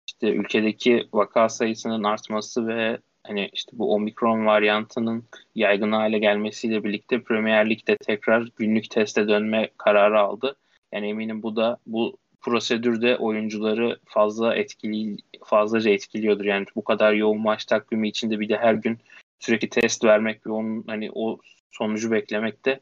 işte 0.09 0.31
ülkedeki 0.31 1.09
vaka 1.13 1.49
sayısının 1.49 2.05
artması 2.05 2.67
ve 2.67 2.99
hani 3.27 3.51
işte 3.53 3.73
bu 3.75 3.95
omikron 3.95 4.47
varyantının 4.47 5.25
yaygın 5.55 5.93
hale 5.93 6.19
gelmesiyle 6.19 6.85
birlikte 6.85 7.23
Premier 7.23 7.71
Lig'de 7.71 7.97
tekrar 7.97 8.49
günlük 8.57 8.91
teste 8.91 9.29
dönme 9.29 9.71
kararı 9.79 10.21
aldı. 10.21 10.57
Yani 10.93 11.09
eminim 11.09 11.43
bu 11.43 11.57
da 11.57 11.79
bu 11.87 12.17
prosedürde 12.41 13.17
oyuncuları 13.17 13.99
fazla 14.05 14.55
etkili 14.55 15.17
fazlaca 15.45 15.91
etkiliyordur. 15.91 16.45
Yani 16.45 16.67
bu 16.77 16.85
kadar 16.85 17.13
yoğun 17.13 17.41
maç 17.41 17.65
takvimi 17.65 18.09
içinde 18.09 18.41
bir 18.41 18.49
de 18.49 18.57
her 18.57 18.75
gün 18.75 18.99
sürekli 19.41 19.69
test 19.69 20.05
vermek 20.05 20.47
ve 20.47 20.51
onun 20.51 20.85
hani 20.87 21.11
o 21.15 21.39
sonucu 21.71 22.11
beklemek 22.11 22.65
de 22.65 22.81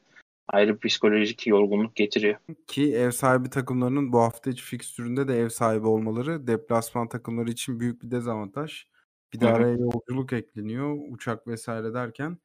ayrı 0.48 0.78
psikolojik 0.78 1.46
yorgunluk 1.46 1.96
getiriyor. 1.96 2.36
Ki 2.66 2.94
ev 2.94 3.10
sahibi 3.10 3.50
takımlarının 3.50 4.12
bu 4.12 4.20
hafta 4.20 4.50
içi 4.50 4.64
fikstüründe 4.64 5.28
de 5.28 5.38
ev 5.38 5.48
sahibi 5.48 5.86
olmaları 5.86 6.46
deplasman 6.46 7.08
takımları 7.08 7.50
için 7.50 7.80
büyük 7.80 8.02
bir 8.02 8.10
dezavantaj. 8.10 8.84
Bir 9.34 9.40
de 9.40 9.52
araya 9.52 9.76
yolculuk 9.76 10.32
ekleniyor. 10.32 10.96
Uçak 11.10 11.46
vesaire 11.46 11.94
derken 11.94 12.38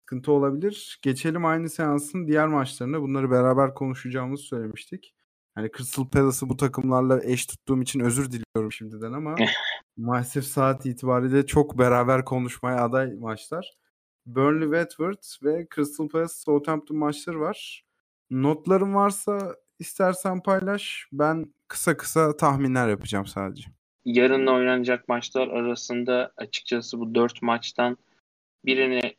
sıkıntı 0.00 0.32
olabilir. 0.32 0.98
Geçelim 1.02 1.44
aynı 1.44 1.70
seansın 1.70 2.26
diğer 2.26 2.48
maçlarına. 2.48 3.02
Bunları 3.02 3.30
beraber 3.30 3.74
konuşacağımızı 3.74 4.42
söylemiştik. 4.42 5.14
Hani 5.54 5.70
Crystal 5.76 6.08
Palace'ı 6.08 6.48
bu 6.48 6.56
takımlarla 6.56 7.24
eş 7.24 7.46
tuttuğum 7.46 7.82
için 7.82 8.00
özür 8.00 8.30
diliyorum 8.32 8.72
şimdiden 8.72 9.12
ama 9.12 9.34
maalesef 9.96 10.44
saat 10.44 10.86
itibariyle 10.86 11.46
çok 11.46 11.78
beraber 11.78 12.24
konuşmaya 12.24 12.84
aday 12.84 13.14
maçlar. 13.14 13.74
Burnley 14.26 14.64
Watford 14.64 15.22
ve 15.42 15.66
Crystal 15.74 16.08
Palace 16.08 16.34
Southampton 16.34 16.96
maçları 16.96 17.40
var. 17.40 17.84
Notların 18.30 18.94
varsa 18.94 19.56
istersen 19.78 20.42
paylaş. 20.42 21.08
Ben 21.12 21.54
kısa 21.68 21.96
kısa 21.96 22.36
tahminler 22.36 22.88
yapacağım 22.88 23.26
sadece. 23.26 23.70
Yarın 24.04 24.46
oynanacak 24.46 25.08
maçlar 25.08 25.48
arasında 25.48 26.32
açıkçası 26.36 27.00
bu 27.00 27.14
dört 27.14 27.42
maçtan 27.42 27.98
birini 28.64 29.14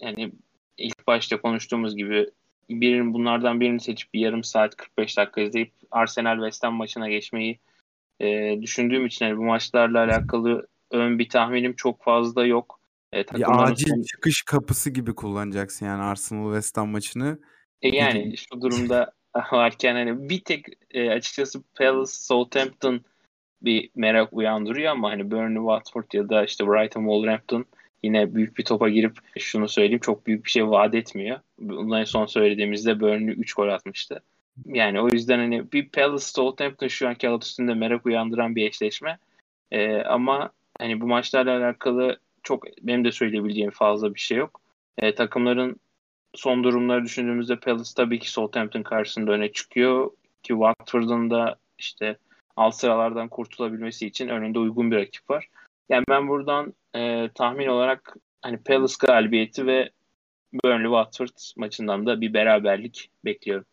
yani 0.00 0.32
ilk 0.78 1.06
başta 1.06 1.40
konuştuğumuz 1.40 1.96
gibi 1.96 2.30
birinin 2.70 3.14
bunlardan 3.14 3.60
birini 3.60 3.80
seçip 3.80 4.14
bir 4.14 4.20
yarım 4.20 4.44
saat 4.44 4.76
45 4.76 5.16
dakika 5.16 5.40
izleyip 5.40 5.72
Arsenal 5.90 6.36
West 6.36 6.64
Ham 6.64 6.74
maçına 6.74 7.08
geçmeyi 7.08 7.58
e, 8.20 8.58
düşündüğüm 8.62 9.06
için 9.06 9.26
yani 9.26 9.38
bu 9.38 9.44
maçlarla 9.44 9.98
alakalı 9.98 10.66
ön 10.90 11.18
bir 11.18 11.28
tahminim 11.28 11.74
çok 11.76 12.02
fazla 12.02 12.46
yok. 12.46 12.80
E, 13.14 13.18
bir 13.34 13.62
acil 13.62 13.88
son... 13.88 14.02
çıkış 14.02 14.42
kapısı 14.42 14.90
gibi 14.90 15.14
kullanacaksın 15.14 15.86
yani 15.86 16.02
Arsenal 16.02 16.52
West 16.52 16.76
Ham 16.76 16.88
maçını. 16.88 17.38
E 17.82 17.88
yani 17.88 18.36
şu 18.36 18.60
durumda 18.60 19.12
varken 19.52 19.94
hani 19.94 20.28
bir 20.28 20.40
tek 20.40 20.66
e, 20.90 21.10
açıkçası 21.10 21.62
Palace 21.74 22.12
Southampton 22.12 23.00
bir 23.62 23.90
merak 23.94 24.32
uyandırıyor 24.32 24.92
ama 24.92 25.10
hani 25.10 25.30
Burnley 25.30 25.56
Watford 25.56 26.12
ya 26.12 26.28
da 26.28 26.44
işte 26.44 26.66
Brighton 26.66 27.00
Wolverhampton 27.00 27.64
yine 28.02 28.34
büyük 28.34 28.58
bir 28.58 28.64
topa 28.64 28.88
girip 28.88 29.18
şunu 29.38 29.68
söyleyeyim 29.68 30.00
çok 30.00 30.26
büyük 30.26 30.44
bir 30.44 30.50
şey 30.50 30.68
vaat 30.68 30.94
etmiyor. 30.94 31.40
Bundan 31.58 32.04
son 32.04 32.26
söylediğimizde 32.26 33.00
Burnley 33.00 33.34
3 33.34 33.54
gol 33.54 33.68
atmıştı. 33.68 34.22
Yani 34.66 35.00
o 35.00 35.08
yüzden 35.08 35.38
hani 35.38 35.72
bir 35.72 35.88
Palace 35.88 36.24
Southampton 36.24 36.88
şu 36.88 37.08
an 37.08 37.14
kağıt 37.14 37.44
üstünde 37.44 37.74
merak 37.74 38.06
uyandıran 38.06 38.56
bir 38.56 38.68
eşleşme. 38.68 39.18
Ee, 39.70 39.96
ama 39.96 40.50
hani 40.78 41.00
bu 41.00 41.06
maçlarla 41.06 41.58
alakalı 41.58 42.20
çok 42.42 42.64
benim 42.82 43.04
de 43.04 43.12
söyleyebileceğim 43.12 43.70
fazla 43.70 44.14
bir 44.14 44.20
şey 44.20 44.38
yok. 44.38 44.60
E, 44.98 45.14
takımların 45.14 45.76
son 46.34 46.64
durumları 46.64 47.04
düşündüğümüzde 47.04 47.56
Palace 47.56 47.90
tabii 47.96 48.18
ki 48.18 48.30
Southampton 48.30 48.82
karşısında 48.82 49.32
öne 49.32 49.52
çıkıyor 49.52 50.10
ki 50.42 50.48
Watford'un 50.48 51.30
da 51.30 51.56
işte 51.78 52.16
alt 52.58 52.74
sıralardan 52.74 53.28
kurtulabilmesi 53.28 54.06
için 54.06 54.28
önünde 54.28 54.58
uygun 54.58 54.90
bir 54.90 54.96
rakip 54.96 55.30
var. 55.30 55.48
Yani 55.88 56.04
ben 56.08 56.28
buradan 56.28 56.74
e, 56.94 57.30
tahmin 57.34 57.66
olarak 57.66 58.16
hani 58.42 58.62
Palace 58.62 58.94
galibiyeti 59.00 59.66
ve 59.66 59.90
Burnley 60.52 60.84
Watford 60.84 61.36
maçından 61.56 62.06
da 62.06 62.20
bir 62.20 62.34
beraberlik 62.34 63.10
bekliyorum. 63.24 63.64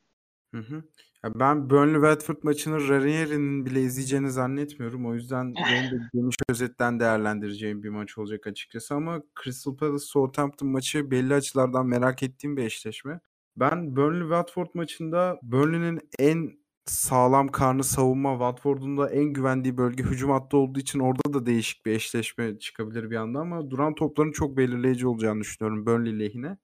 Hı 0.56 0.62
hı. 0.62 0.84
Ya 1.26 1.32
ben 1.40 1.58
Burnley-Watford 1.58 2.38
maçını 2.44 2.88
Ranieri'nin 2.88 3.66
bile 3.66 3.82
izleyeceğini 3.82 4.32
zannetmiyorum. 4.32 5.06
O 5.06 5.14
yüzden 5.14 5.56
benim 5.72 5.92
de 5.92 6.10
geniş 6.14 6.36
özetten 6.50 7.00
değerlendireceğim 7.00 7.84
bir 7.84 7.90
maç 7.90 8.18
olacak 8.18 8.48
açıkçası 8.48 8.96
ama 8.96 9.22
Crystal 9.44 9.78
Palace-Southampton 9.78 10.70
maçı 10.70 11.12
belli 11.12 11.34
açılardan 11.34 11.88
merak 11.88 12.24
ettiğim 12.24 12.58
bir 12.58 12.64
eşleşme. 12.64 13.20
Ben 13.58 13.96
Burnley-Watford 13.96 14.68
maçında 14.74 15.40
Burnley'nin 15.42 16.00
en 16.20 16.65
sağlam 16.86 17.48
karnı 17.48 17.84
savunma. 17.84 18.32
Watford'un 18.32 18.98
da 18.98 19.10
en 19.10 19.26
güvendiği 19.26 19.78
bölge 19.78 20.04
hücum 20.04 20.32
hattı 20.32 20.58
olduğu 20.58 20.80
için 20.80 21.00
orada 21.00 21.34
da 21.34 21.46
değişik 21.46 21.86
bir 21.86 21.92
eşleşme 21.92 22.60
çıkabilir 22.60 23.12
bir 23.12 23.16
anda 23.16 23.40
ama 23.40 23.72
duran 23.72 23.96
topların 23.96 24.32
çok 24.32 24.58
belirleyici 24.58 25.08
olacağını 25.08 25.42
düşünüyorum 25.42 25.86
Burnley 25.86 26.20
lehine. 26.20 26.58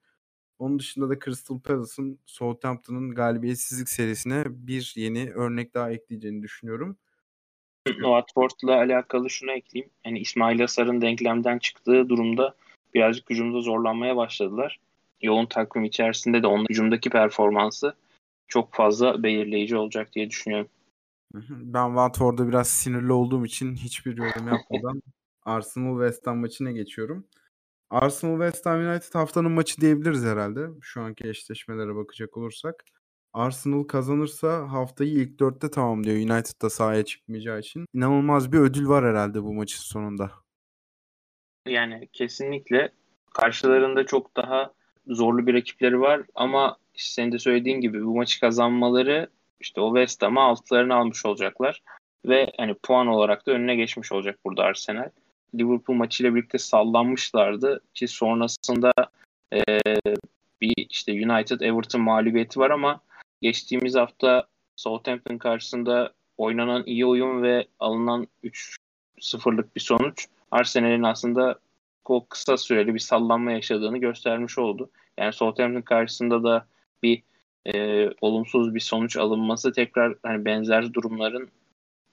Onun 0.60 0.80
dışında 0.80 1.10
da 1.10 1.20
Crystal 1.20 1.60
Palace'ın 1.60 2.20
Southampton'ın 2.26 3.16
galibiyetsizlik 3.16 3.90
serisine 3.90 4.44
bir 4.48 4.94
yeni 4.96 5.32
örnek 5.32 5.74
daha 5.74 5.92
ekleyeceğini 5.92 6.44
düşünüyorum. 6.44 6.98
Watford'la 7.88 8.76
alakalı 8.76 9.30
şunu 9.30 9.52
ekleyeyim. 9.52 9.92
Yani 10.06 10.20
İsmail 10.20 10.64
Asar'ın 10.64 11.02
denklemden 11.02 11.60
çıktığı 11.60 12.10
durumda 12.10 12.56
birazcık 12.94 13.30
hücumda 13.30 13.62
zorlanmaya 13.62 14.16
başladılar. 14.16 14.80
Yoğun 15.22 15.46
takvim 15.46 15.84
içerisinde 15.84 16.44
de 16.44 16.48
onun 16.48 16.66
hücumdaki 16.70 17.10
performansı 17.10 17.96
çok 18.52 18.74
fazla 18.74 19.24
belirleyici 19.24 19.78
olacak 19.78 20.14
diye 20.14 20.30
düşünüyorum. 20.30 20.70
Ben 21.50 21.88
Watford'da 21.88 22.48
biraz 22.48 22.68
sinirli 22.68 23.12
olduğum 23.12 23.46
için 23.46 23.76
hiçbir 23.76 24.18
yorum 24.18 24.48
yapmadan 24.48 25.02
Arsenal 25.46 26.00
West 26.00 26.28
Ham 26.28 26.38
maçına 26.38 26.72
geçiyorum. 26.72 27.28
Arsenal 27.90 28.42
West 28.42 28.66
Ham 28.66 28.80
United 28.80 29.16
haftanın 29.16 29.52
maçı 29.52 29.82
diyebiliriz 29.82 30.26
herhalde. 30.26 30.68
Şu 30.82 31.02
anki 31.02 31.30
eşleşmelere 31.30 31.96
bakacak 31.96 32.38
olursak. 32.38 32.86
Arsenal 33.34 33.84
kazanırsa 33.84 34.72
haftayı 34.72 35.12
ilk 35.12 35.40
dörtte 35.40 35.72
tamamlıyor 35.72 36.16
United 36.16 36.62
da 36.62 36.70
sahaya 36.70 37.06
çıkmayacağı 37.06 37.60
için. 37.60 37.86
İnanılmaz 37.94 38.52
bir 38.52 38.60
ödül 38.60 38.88
var 38.88 39.06
herhalde 39.06 39.44
bu 39.44 39.54
maçın 39.54 39.82
sonunda. 39.82 40.32
Yani 41.68 42.10
kesinlikle 42.14 42.92
karşılarında 43.34 44.06
çok 44.06 44.36
daha 44.36 44.74
zorlu 45.08 45.48
bir 45.48 45.54
rakipleri 45.54 46.02
var 46.02 46.22
ama 46.36 46.81
işte 46.94 47.14
senin 47.14 47.32
de 47.32 47.40
söylediğin 47.40 47.82
gibi 47.82 48.06
bu 48.06 48.16
maçı 48.16 48.40
kazanmaları 48.40 49.30
işte 49.60 49.82
o 49.82 49.96
West 49.96 50.22
Ham'a 50.22 50.44
altlarını 50.44 50.96
almış 50.96 51.26
olacaklar 51.26 51.82
ve 52.26 52.52
hani 52.58 52.74
puan 52.74 53.08
olarak 53.08 53.48
da 53.48 53.52
önüne 53.52 53.76
geçmiş 53.76 54.12
olacak 54.12 54.40
burada 54.46 54.64
Arsenal. 54.64 55.10
Liverpool 55.56 55.98
maçıyla 55.98 56.36
birlikte 56.36 56.58
sallanmışlardı 56.58 57.82
ki 57.94 58.08
sonrasında 58.08 58.92
e, 59.54 59.62
bir 60.62 60.74
işte 60.90 61.12
United 61.12 61.60
Everton 61.60 62.02
mağlubiyeti 62.02 62.60
var 62.60 62.70
ama 62.70 63.02
geçtiğimiz 63.42 63.96
hafta 63.96 64.48
Southampton 64.76 65.38
karşısında 65.38 66.14
oynanan 66.38 66.84
iyi 66.86 67.06
oyun 67.06 67.44
ve 67.44 67.68
alınan 67.80 68.28
3-0'lık 68.44 69.76
bir 69.76 69.82
sonuç 69.82 70.28
Arsenal'in 70.52 71.04
aslında 71.04 71.60
o 72.06 72.26
kısa 72.28 72.58
süreli 72.58 72.94
bir 72.94 73.00
sallanma 73.00 73.52
yaşadığını 73.52 73.98
göstermiş 73.98 74.58
oldu. 74.58 74.90
Yani 75.18 75.34
Southampton 75.34 75.82
karşısında 75.82 76.44
da 76.44 76.68
bir 77.04 77.24
e, 77.66 78.10
olumsuz 78.22 78.76
bir 78.76 78.80
sonuç 78.80 79.18
alınması 79.18 79.72
tekrar 79.72 80.16
hani 80.24 80.46
benzer 80.46 80.94
durumların 80.94 81.50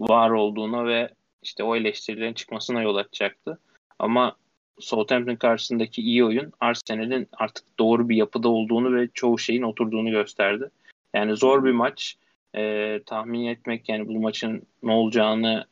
var 0.00 0.30
olduğuna 0.30 0.87
ve 0.87 1.11
işte 1.42 1.62
o 1.62 1.76
eleştirilerin 1.76 2.35
çıkmasına 2.35 2.83
yol 2.83 2.97
açacaktı. 2.97 3.59
Ama 3.99 4.37
Southampton 4.80 5.37
karşısındaki 5.37 6.02
iyi 6.02 6.25
oyun 6.25 6.52
Arsenal'in 6.61 7.28
artık 7.33 7.78
doğru 7.78 8.09
bir 8.09 8.16
yapıda 8.16 8.49
olduğunu 8.49 8.97
ve 8.97 9.09
çoğu 9.14 9.38
şeyin 9.38 9.62
oturduğunu 9.62 10.11
gösterdi. 10.11 10.71
Yani 11.14 11.37
zor 11.37 11.64
bir 11.64 11.73
maç. 11.73 12.16
E, 12.57 13.00
tahmin 13.07 13.47
etmek 13.47 13.88
yani 13.88 14.09
bu 14.09 14.21
maçın 14.21 14.62
ne 14.83 14.92
olacağını 14.92 15.66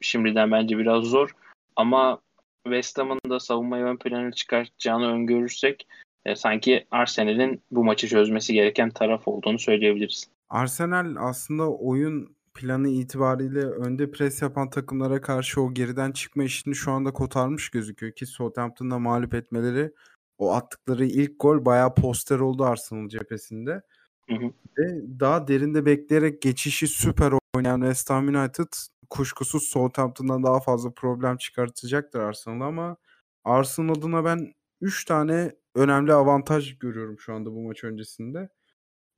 şimdiden 0.00 0.50
bence 0.52 0.78
biraz 0.78 1.04
zor. 1.04 1.30
Ama 1.76 2.20
West 2.64 2.98
Ham'ın 2.98 3.20
da 3.28 3.40
savunmayı 3.40 3.84
ön 3.84 3.96
plana 3.96 4.32
çıkartacağını 4.32 5.06
öngörürsek 5.06 5.86
e, 6.26 6.36
sanki 6.36 6.86
Arsenal'in 6.90 7.62
bu 7.70 7.84
maçı 7.84 8.08
çözmesi 8.08 8.52
gereken 8.52 8.90
taraf 8.90 9.28
olduğunu 9.28 9.58
söyleyebiliriz. 9.58 10.24
Arsenal 10.48 11.16
aslında 11.18 11.70
oyun 11.70 12.36
planı 12.54 12.88
itibariyle 12.88 13.66
önde 13.66 14.10
pres 14.10 14.42
yapan 14.42 14.70
takımlara 14.70 15.20
karşı 15.20 15.60
o 15.60 15.74
geriden 15.74 16.12
çıkma 16.12 16.44
işini 16.44 16.74
şu 16.74 16.92
anda 16.92 17.12
kotarmış 17.12 17.68
gözüküyor 17.68 18.12
ki 18.12 18.26
Southampton'da 18.26 18.98
mağlup 18.98 19.34
etmeleri 19.34 19.92
o 20.38 20.52
attıkları 20.52 21.04
ilk 21.04 21.40
gol 21.40 21.64
bayağı 21.64 21.94
poster 21.94 22.38
oldu 22.38 22.64
Arsenal 22.64 23.08
cephesinde. 23.08 23.82
Hı 24.28 24.34
hı. 24.34 24.50
Ve 24.78 25.02
daha 25.20 25.48
derinde 25.48 25.86
bekleyerek 25.86 26.42
geçişi 26.42 26.86
süper 26.86 27.32
oynayan 27.56 27.80
West 27.80 28.10
Ham 28.10 28.28
United 28.28 28.72
kuşkusuz 29.10 29.62
Southampton'dan 29.62 30.42
daha 30.42 30.60
fazla 30.60 30.90
problem 30.90 31.36
çıkartacaktır 31.36 32.20
Arsenal 32.20 32.60
ama 32.60 32.96
Arsenal 33.44 33.94
adına 33.94 34.24
ben 34.24 34.54
3 34.80 35.04
tane 35.04 35.52
önemli 35.76 36.12
avantaj 36.12 36.78
görüyorum 36.78 37.18
şu 37.20 37.34
anda 37.34 37.52
bu 37.52 37.62
maç 37.62 37.84
öncesinde. 37.84 38.48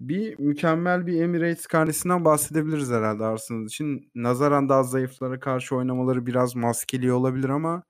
Bir 0.01 0.39
mükemmel 0.39 1.07
bir 1.07 1.23
Emirates 1.23 1.67
karnesinden 1.67 2.25
bahsedebiliriz 2.25 2.91
herhalde 2.91 3.25
Arsenal 3.25 3.67
için. 3.67 4.11
Nazaran 4.15 4.69
daha 4.69 4.83
zayıflara 4.83 5.41
karşı 5.41 5.77
oynamaları 5.77 6.27
biraz 6.27 6.57
maskeli 6.57 7.13
olabilir 7.13 7.49
ama 7.49 7.83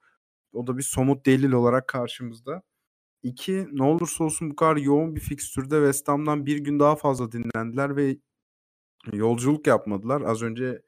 o 0.52 0.66
da 0.66 0.78
bir 0.78 0.82
somut 0.82 1.26
delil 1.26 1.52
olarak 1.52 1.88
karşımızda. 1.88 2.62
İki, 3.22 3.68
ne 3.72 3.84
olursa 3.84 4.24
olsun 4.24 4.50
bu 4.50 4.56
kadar 4.56 4.76
yoğun 4.76 5.16
bir 5.16 5.20
fikstürde 5.20 5.76
West 5.76 6.08
Ham'dan 6.08 6.46
bir 6.46 6.58
gün 6.58 6.80
daha 6.80 6.96
fazla 6.96 7.32
dinlendiler 7.32 7.96
ve 7.96 8.16
yolculuk 9.12 9.66
yapmadılar. 9.66 10.22
Az 10.22 10.42
önce 10.42 10.82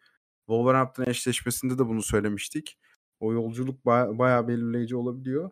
Wolverhampton 0.46 1.04
eşleşmesinde 1.06 1.78
de 1.78 1.86
bunu 1.86 2.02
söylemiştik. 2.02 2.78
O 3.20 3.32
yolculuk 3.32 3.86
baya, 3.86 4.18
bayağı 4.18 4.48
belirleyici 4.48 4.96
olabiliyor. 4.96 5.50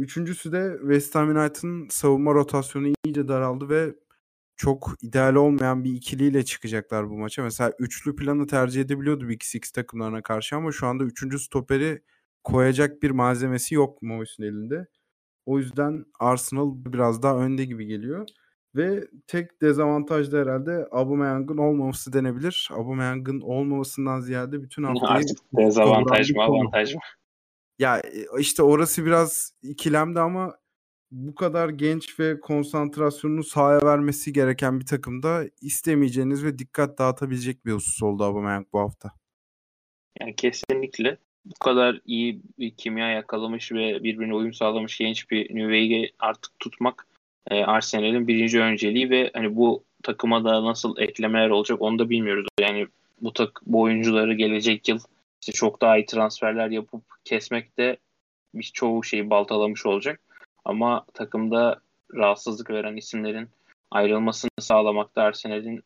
Üçüncüsü 0.00 0.52
de 0.52 0.76
West 0.80 1.14
Ham 1.14 1.28
United'ın 1.28 1.88
savunma 1.88 2.34
rotasyonu 2.34 2.92
iyice 3.04 3.28
daraldı 3.28 3.68
ve 3.68 3.94
çok 4.56 4.94
ideal 5.02 5.34
olmayan 5.34 5.84
bir 5.84 5.92
ikiliyle 5.92 6.44
çıkacaklar 6.44 7.10
bu 7.10 7.18
maça. 7.18 7.42
Mesela 7.42 7.72
üçlü 7.78 8.16
planı 8.16 8.46
tercih 8.46 8.80
edebiliyordu 8.80 9.28
Big 9.28 9.42
Six 9.42 9.70
takımlarına 9.70 10.22
karşı 10.22 10.56
ama 10.56 10.72
şu 10.72 10.86
anda 10.86 11.04
üçüncü 11.04 11.38
stoperi 11.38 12.02
koyacak 12.44 13.02
bir 13.02 13.10
malzemesi 13.10 13.74
yok 13.74 14.02
Mois'un 14.02 14.42
elinde. 14.42 14.86
O 15.46 15.58
yüzden 15.58 16.04
Arsenal 16.20 16.72
biraz 16.74 17.22
daha 17.22 17.36
önde 17.36 17.64
gibi 17.64 17.86
geliyor. 17.86 18.26
Ve 18.74 19.08
tek 19.26 19.62
dezavantaj 19.62 20.32
da 20.32 20.38
herhalde 20.38 20.86
Aubameyang'ın 20.90 21.58
olmaması 21.58 22.12
denebilir. 22.12 22.68
Aubameyang'ın 22.72 23.40
olmamasından 23.40 24.20
ziyade 24.20 24.62
bütün 24.62 24.82
haftayı 24.82 25.12
Artık 25.12 25.38
dezavantaj 25.56 26.30
mı 26.30 26.42
avantaj 26.42 26.94
mı? 26.94 27.00
Ya 27.80 28.02
işte 28.38 28.62
orası 28.62 29.06
biraz 29.06 29.52
ikilemdi 29.62 30.20
ama 30.20 30.54
bu 31.10 31.34
kadar 31.34 31.68
genç 31.68 32.20
ve 32.20 32.40
konsantrasyonunu 32.40 33.44
sahaya 33.44 33.80
vermesi 33.82 34.32
gereken 34.32 34.80
bir 34.80 34.86
takımda 34.86 35.44
istemeyeceğiniz 35.60 36.44
ve 36.44 36.58
dikkat 36.58 36.98
dağıtabilecek 36.98 37.66
bir 37.66 37.72
husus 37.72 38.02
oldu 38.02 38.24
Aubameyang 38.24 38.66
bu 38.72 38.78
hafta. 38.78 39.10
Yani 40.20 40.36
kesinlikle 40.36 41.18
bu 41.44 41.54
kadar 41.54 42.00
iyi 42.06 42.42
bir 42.58 42.70
kimya 42.70 43.10
yakalamış 43.10 43.72
ve 43.72 44.02
birbirine 44.02 44.34
uyum 44.34 44.52
sağlamış 44.52 44.98
genç 44.98 45.30
bir 45.30 45.54
Nüvey'i 45.54 46.12
artık 46.18 46.58
tutmak 46.58 47.06
e, 47.50 47.64
Arsenal'in 47.64 48.28
birinci 48.28 48.60
önceliği 48.60 49.10
ve 49.10 49.30
hani 49.34 49.56
bu 49.56 49.84
takıma 50.02 50.44
da 50.44 50.64
nasıl 50.64 50.98
eklemeler 50.98 51.50
olacak 51.50 51.82
onu 51.82 51.98
da 51.98 52.10
bilmiyoruz. 52.10 52.46
Yani 52.60 52.86
bu 53.20 53.32
tak 53.32 53.60
bu 53.66 53.80
oyuncuları 53.80 54.34
gelecek 54.34 54.88
yıl 54.88 54.98
işte 55.40 55.52
çok 55.52 55.80
daha 55.80 55.98
iyi 55.98 56.06
transferler 56.06 56.70
yapıp 56.70 57.02
kesmek 57.24 57.78
de 57.78 57.96
bir 58.54 58.70
çoğu 58.74 59.04
şeyi 59.04 59.30
baltalamış 59.30 59.86
olacak. 59.86 60.20
Ama 60.64 61.06
takımda 61.14 61.80
rahatsızlık 62.14 62.70
veren 62.70 62.96
isimlerin 62.96 63.48
ayrılmasını 63.90 64.50
sağlamakta 64.58 65.22
Arsenal'in 65.22 65.84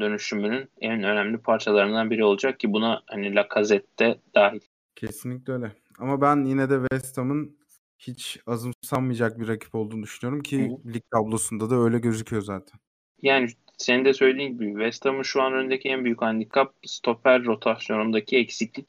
dönüşümünün 0.00 0.68
en 0.80 1.02
önemli 1.02 1.38
parçalarından 1.38 2.10
biri 2.10 2.24
olacak 2.24 2.60
ki 2.60 2.72
buna 2.72 3.02
hani 3.06 3.34
Lacazette 3.34 4.18
dahil. 4.34 4.60
Kesinlikle 4.96 5.52
öyle. 5.52 5.72
Ama 5.98 6.20
ben 6.20 6.44
yine 6.44 6.70
de 6.70 6.78
West 6.80 7.18
Ham'ın 7.18 7.58
hiç 7.98 8.40
azımsanmayacak 8.46 9.40
bir 9.40 9.48
rakip 9.48 9.74
olduğunu 9.74 10.02
düşünüyorum 10.02 10.42
ki 10.42 10.78
Hı. 10.84 10.92
lig 10.92 11.02
tablosunda 11.10 11.70
da 11.70 11.74
öyle 11.74 11.98
gözüküyor 11.98 12.42
zaten. 12.42 12.80
Yani 13.22 13.48
senin 13.78 14.04
de 14.04 14.14
söylediğin 14.14 14.52
gibi 14.52 14.72
West 14.72 15.04
Ham'ın 15.04 15.22
şu 15.22 15.42
an 15.42 15.52
önündeki 15.52 15.88
en 15.88 16.04
büyük 16.04 16.22
handikap 16.22 16.74
stoper 16.86 17.44
rotasyonundaki 17.44 18.36
eksiklik. 18.36 18.88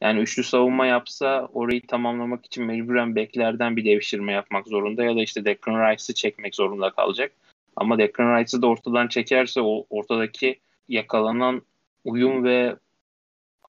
Yani 0.00 0.20
üçlü 0.20 0.44
savunma 0.44 0.86
yapsa 0.86 1.48
orayı 1.52 1.86
tamamlamak 1.86 2.46
için 2.46 2.64
mecburen 2.64 3.16
beklerden 3.16 3.76
bir 3.76 3.84
devşirme 3.84 4.32
yapmak 4.32 4.68
zorunda 4.68 5.04
ya 5.04 5.16
da 5.16 5.22
işte 5.22 5.44
Declan 5.44 5.92
Rice'ı 5.92 6.14
çekmek 6.14 6.54
zorunda 6.54 6.90
kalacak. 6.90 7.32
Ama 7.76 7.98
Declan 7.98 8.38
Rice'ı 8.38 8.62
da 8.62 8.66
ortadan 8.66 9.08
çekerse 9.08 9.60
o 9.60 9.86
ortadaki 9.90 10.60
yakalanan 10.88 11.62
uyum 12.04 12.44
ve 12.44 12.76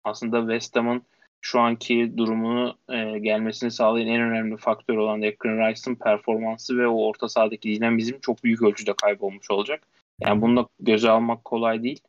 aslında 0.05 0.41
West 0.41 0.77
Ham'ın 0.77 1.03
şu 1.45 1.61
anki 1.61 2.13
durumunu 2.17 2.77
e, 2.89 3.19
gelmesini 3.19 3.71
sağlayan 3.71 4.09
en 4.09 4.21
önemli 4.21 4.57
faktör 4.57 4.97
olan 4.97 5.23
Declan 5.23 5.69
Rice'ın 5.69 5.95
performansı 5.95 6.79
ve 6.79 6.89
o 6.89 7.07
orta 7.07 7.29
sahadaki 7.29 7.75
dinamizm 7.75 8.15
çok 8.23 8.45
büyük 8.45 8.63
ölçüde 8.63 8.95
kaybolmuş 9.03 9.51
olacak. 9.51 9.83
Yani 10.21 10.43
bunu 10.43 10.57
da 10.57 10.69
göze 10.81 11.11
almak 11.11 11.45
kolay 11.45 11.83
değil. 11.83 12.01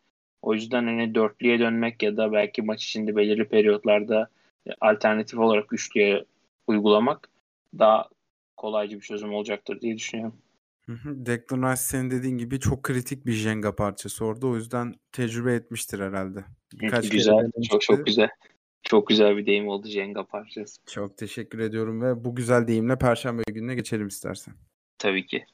O 0.41 0.53
yüzden 0.53 0.83
hani 0.83 1.15
dörtlüye 1.15 1.59
dönmek 1.59 2.03
ya 2.03 2.17
da 2.17 2.31
belki 2.31 2.61
maç 2.61 2.83
içinde 2.83 3.15
belirli 3.15 3.45
periyotlarda 3.45 4.29
alternatif 4.81 5.39
olarak 5.39 5.73
üçlüye 5.73 6.25
uygulamak 6.67 7.29
daha 7.79 8.09
kolaycı 8.57 8.95
bir 8.95 9.01
çözüm 9.01 9.33
olacaktır 9.33 9.81
diye 9.81 9.97
düşünüyorum. 9.97 10.35
Declan 11.05 11.71
Rice 11.71 11.81
senin 11.81 12.11
dediğin 12.11 12.37
gibi 12.37 12.59
çok 12.59 12.83
kritik 12.83 13.25
bir 13.25 13.31
Jenga 13.31 13.75
parçası 13.75 14.25
orada. 14.25 14.47
O 14.47 14.55
yüzden 14.55 14.95
tecrübe 15.11 15.53
etmiştir 15.53 15.99
herhalde. 15.99 16.39
Birkaç 16.73 17.09
güzel, 17.09 17.51
çok 17.69 17.81
çok 17.81 18.05
güzel. 18.05 18.29
Çok 18.85 19.07
güzel 19.07 19.37
bir 19.37 19.45
deyim 19.45 19.67
oldu 19.67 19.87
Jenga 19.87 20.25
parçası. 20.25 20.81
Çok 20.85 21.17
teşekkür 21.17 21.59
ediyorum 21.59 22.01
ve 22.01 22.25
bu 22.25 22.35
güzel 22.35 22.67
deyimle 22.67 22.97
Perşembe 22.97 23.43
gününe 23.47 23.75
geçelim 23.75 24.07
istersen. 24.07 24.53
Tabii 24.97 25.25
ki. 25.25 25.45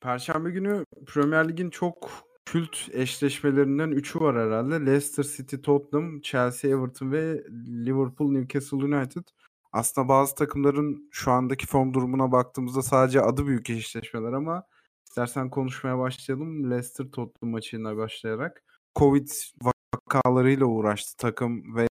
Perşembe 0.00 0.50
günü 0.50 0.84
Premier 1.06 1.48
Lig'in 1.48 1.70
çok 1.70 2.10
kült 2.44 2.76
eşleşmelerinden 2.92 3.90
üçü 3.90 4.20
var 4.20 4.46
herhalde. 4.46 4.86
Leicester 4.86 5.24
City, 5.24 5.56
Tottenham, 5.56 6.20
Chelsea, 6.20 6.70
Everton 6.70 7.12
ve 7.12 7.44
Liverpool, 7.86 8.30
Newcastle 8.30 8.76
United. 8.76 9.22
Aslında 9.72 10.08
bazı 10.08 10.34
takımların 10.34 11.08
şu 11.10 11.30
andaki 11.30 11.66
form 11.66 11.94
durumuna 11.94 12.32
baktığımızda 12.32 12.82
sadece 12.82 13.20
adı 13.20 13.46
büyük 13.46 13.70
eşleşmeler 13.70 14.32
ama 14.32 14.62
istersen 15.08 15.50
konuşmaya 15.50 15.98
başlayalım. 15.98 16.70
Leicester 16.70 17.04
Tottenham 17.04 17.52
maçına 17.52 17.96
başlayarak. 17.96 18.64
Covid 18.98 19.28
vakalarıyla 19.62 20.66
uğraştı 20.66 21.16
takım 21.16 21.76
ve 21.76 21.88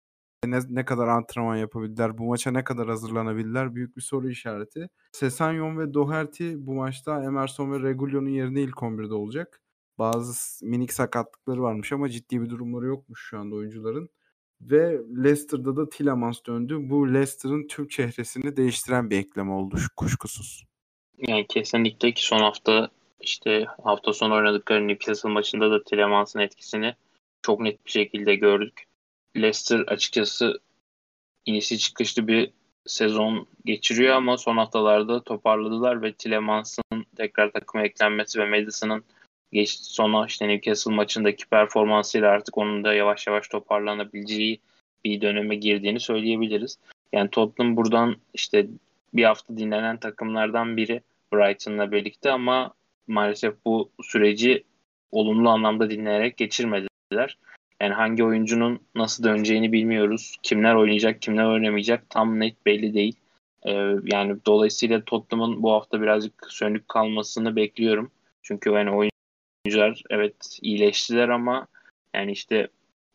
ne, 0.46 0.58
ne 0.68 0.84
kadar 0.84 1.08
antrenman 1.08 1.56
yapabildiler, 1.56 2.18
bu 2.18 2.24
maça 2.24 2.50
ne 2.50 2.64
kadar 2.64 2.88
hazırlanabilirler 2.88 3.74
büyük 3.74 3.96
bir 3.96 4.02
soru 4.02 4.30
işareti. 4.30 4.88
Sesanyon 5.12 5.78
ve 5.78 5.94
Doherty 5.94 6.52
bu 6.56 6.74
maçta 6.74 7.24
Emerson 7.24 7.72
ve 7.72 7.88
Regulion'un 7.88 8.28
yerine 8.28 8.62
ilk 8.62 8.76
11'de 8.76 9.14
olacak. 9.14 9.62
Bazı 9.98 10.66
minik 10.66 10.92
sakatlıkları 10.92 11.62
varmış 11.62 11.92
ama 11.92 12.08
ciddi 12.08 12.42
bir 12.42 12.50
durumları 12.50 12.86
yokmuş 12.86 13.26
şu 13.28 13.38
anda 13.38 13.54
oyuncuların. 13.54 14.08
Ve 14.60 15.00
Leicester'da 15.16 15.76
da 15.76 15.88
Tielemans 15.88 16.38
döndü. 16.46 16.78
Bu 16.80 17.14
Leicester'ın 17.14 17.66
tüm 17.68 17.88
çehresini 17.88 18.56
değiştiren 18.56 19.10
bir 19.10 19.18
ekleme 19.18 19.52
oldu 19.52 19.76
kuşkusuz. 19.96 20.64
Yani 21.18 21.46
kesinlikle 21.46 22.12
ki 22.12 22.26
son 22.26 22.38
hafta 22.38 22.90
işte 23.20 23.66
hafta 23.84 24.12
sonu 24.12 24.34
oynadıkları 24.34 24.88
Newcastle 24.88 25.30
maçında 25.30 25.70
da 25.70 25.84
Tielemans'ın 25.84 26.38
etkisini 26.38 26.94
çok 27.42 27.60
net 27.60 27.86
bir 27.86 27.90
şekilde 27.90 28.34
gördük. 28.34 28.84
Leicester 29.36 29.80
açıkçası 29.80 30.60
inişi 31.46 31.78
çıkışlı 31.78 32.28
bir 32.28 32.50
sezon 32.86 33.46
geçiriyor 33.64 34.14
ama 34.16 34.36
son 34.36 34.56
haftalarda 34.56 35.22
toparladılar 35.22 36.02
ve 36.02 36.12
Tielemans'ın 36.12 37.06
tekrar 37.16 37.52
takıma 37.52 37.84
eklenmesi 37.84 38.40
ve 38.40 38.48
Madison'ın 38.48 39.04
geç 39.52 39.70
sona 39.70 40.26
işte 40.26 40.48
Newcastle 40.48 40.94
maçındaki 40.94 41.46
performansıyla 41.46 42.30
artık 42.30 42.58
onun 42.58 42.84
da 42.84 42.94
yavaş 42.94 43.26
yavaş 43.26 43.48
toparlanabileceği 43.48 44.60
bir 45.04 45.20
döneme 45.20 45.54
girdiğini 45.54 46.00
söyleyebiliriz. 46.00 46.78
Yani 47.12 47.30
Tottenham 47.30 47.76
buradan 47.76 48.16
işte 48.34 48.66
bir 49.14 49.24
hafta 49.24 49.56
dinlenen 49.56 49.96
takımlardan 49.96 50.76
biri 50.76 51.00
Brighton'la 51.32 51.92
birlikte 51.92 52.30
ama 52.30 52.74
maalesef 53.06 53.54
bu 53.66 53.90
süreci 54.02 54.64
olumlu 55.10 55.50
anlamda 55.50 55.90
dinleyerek 55.90 56.36
geçirmediler. 56.36 57.38
Yani 57.82 57.94
hangi 57.94 58.24
oyuncunun 58.24 58.80
nasıl 58.94 59.24
döneceğini 59.24 59.72
bilmiyoruz. 59.72 60.36
Kimler 60.42 60.74
oynayacak, 60.74 61.22
kimler 61.22 61.44
oynamayacak 61.44 62.10
tam 62.10 62.40
net 62.40 62.66
belli 62.66 62.94
değil. 62.94 63.16
Ee, 63.66 63.72
yani 64.12 64.36
dolayısıyla 64.46 65.04
Tottenham'ın 65.04 65.62
bu 65.62 65.72
hafta 65.72 66.02
birazcık 66.02 66.46
sönük 66.48 66.88
kalmasını 66.88 67.56
bekliyorum. 67.56 68.10
Çünkü 68.42 68.70
yani 68.70 68.90
oyuncular 68.90 70.02
evet 70.10 70.58
iyileştiler 70.62 71.28
ama 71.28 71.66
yani 72.14 72.32
işte 72.32 72.68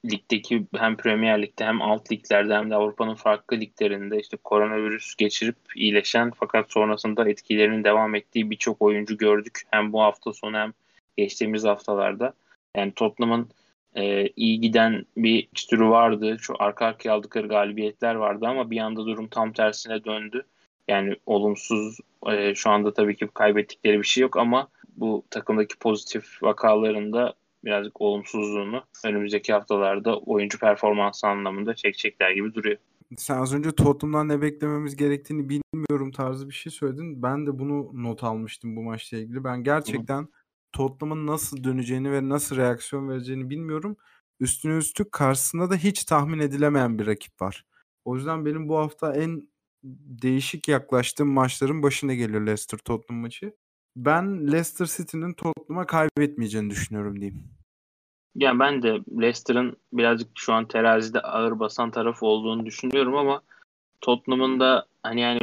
ligdeki 0.06 0.66
hem 0.76 0.98
Premier 0.98 1.42
Lig'de 1.42 1.66
hem 1.66 1.82
alt 1.82 2.12
liglerde 2.12 2.54
hem 2.54 2.70
de 2.70 2.76
Avrupa'nın 2.76 3.16
farklı 3.16 3.60
liglerinde 3.60 4.20
işte 4.20 4.38
koronavirüs 4.38 5.16
geçirip 5.16 5.58
iyileşen 5.76 6.32
fakat 6.36 6.72
sonrasında 6.72 7.30
etkilerinin 7.30 7.84
devam 7.84 8.16
ettiği 8.16 8.52
birçok 8.52 8.82
oyuncu 8.82 9.18
gördük. 9.18 9.62
Hem 9.72 9.94
bu 9.94 10.02
hafta 10.02 10.34
sonu 10.34 10.58
hem 10.58 10.74
geçtiğimiz 11.18 11.64
haftalarda. 11.64 12.34
Yani 12.76 12.92
Tottenham'ın 12.92 13.50
e, 13.96 14.28
iyi 14.36 14.62
giden 14.62 15.06
bir 15.18 15.48
fikstürü 15.48 15.86
vardı. 15.90 16.38
Şu 16.40 16.54
arka 16.60 16.86
arkaya 16.86 17.12
aldıkları 17.12 17.48
galibiyetler 17.48 18.16
vardı 18.16 18.46
ama 18.48 18.72
bir 18.72 18.80
anda 18.80 19.06
durum 19.06 19.28
tam 19.28 19.54
tersine 19.54 20.04
döndü. 20.04 20.46
Yani 20.88 21.16
olumsuz 21.26 22.00
e, 22.32 22.56
şu 22.56 22.70
anda 22.70 22.94
tabii 22.94 23.16
ki 23.16 23.28
kaybettikleri 23.34 24.00
bir 24.00 24.08
şey 24.08 24.22
yok 24.22 24.38
ama 24.38 24.68
bu 24.98 25.24
takımdaki 25.30 25.78
pozitif 25.80 26.44
vakalarında 26.44 27.34
birazcık 27.66 28.02
olumsuzluğunu 28.02 28.84
önümüzdeki 29.06 29.54
haftalarda 29.54 30.20
oyuncu 30.20 30.60
performansı 30.60 31.28
anlamında 31.28 31.76
çekecekler 31.76 32.32
gibi 32.32 32.54
duruyor. 32.54 32.78
Sen 33.18 33.38
az 33.38 33.54
önce 33.54 33.72
Tottenham'dan 33.72 34.30
ne 34.30 34.42
beklememiz 34.42 34.96
gerektiğini 34.96 35.50
bilmiyorum 35.50 36.12
tarzı 36.12 36.50
bir 36.50 36.54
şey 36.54 36.72
söyledin. 36.72 37.24
Ben 37.24 37.48
de 37.48 37.60
bunu 37.60 37.92
not 37.94 38.24
almıştım 38.24 38.76
bu 38.76 38.82
maçla 38.82 39.18
ilgili. 39.18 39.44
Ben 39.44 39.64
gerçekten 39.64 40.22
Hı. 40.22 40.28
Tottenham'ın 40.78 41.28
nasıl 41.28 41.64
döneceğini 41.64 42.12
ve 42.12 42.30
nasıl 42.30 42.58
reaksiyon 42.58 43.10
vereceğini 43.10 43.50
bilmiyorum. 43.50 43.98
Üstüne 44.40 44.78
üstlük 44.78 45.12
karşısında 45.12 45.70
da 45.70 45.76
hiç 45.76 46.04
tahmin 46.04 46.40
edilemeyen 46.40 47.00
bir 47.00 47.08
rakip 47.08 47.42
var. 47.42 47.66
O 48.06 48.16
yüzden 48.16 48.46
benim 48.46 48.70
bu 48.70 48.78
hafta 48.78 49.16
en 49.16 49.50
değişik 49.84 50.68
yaklaştığım 50.68 51.30
maçların 51.30 51.84
başında 51.84 52.14
geliyor 52.14 52.42
Leicester 52.42 52.78
Tottenham 52.78 53.22
maçı. 53.22 53.54
Ben 53.96 54.48
Leicester 54.48 54.86
City'nin 54.86 55.34
Tottenham'a 55.34 55.86
kaybetmeyeceğini 55.86 56.70
düşünüyorum 56.70 57.16
diyeyim. 57.16 57.44
Yani 58.36 58.60
ben 58.60 58.82
de 58.82 59.00
Leicester'ın 59.22 59.78
birazcık 59.94 60.28
şu 60.36 60.54
an 60.54 60.68
terazide 60.68 61.22
ağır 61.22 61.60
basan 61.60 61.92
taraf 61.92 62.24
olduğunu 62.24 62.66
düşünüyorum 62.66 63.16
ama 63.16 63.42
Tottenham'ın 64.02 64.60
da 64.60 64.86
hani 65.04 65.22
yani 65.22 65.40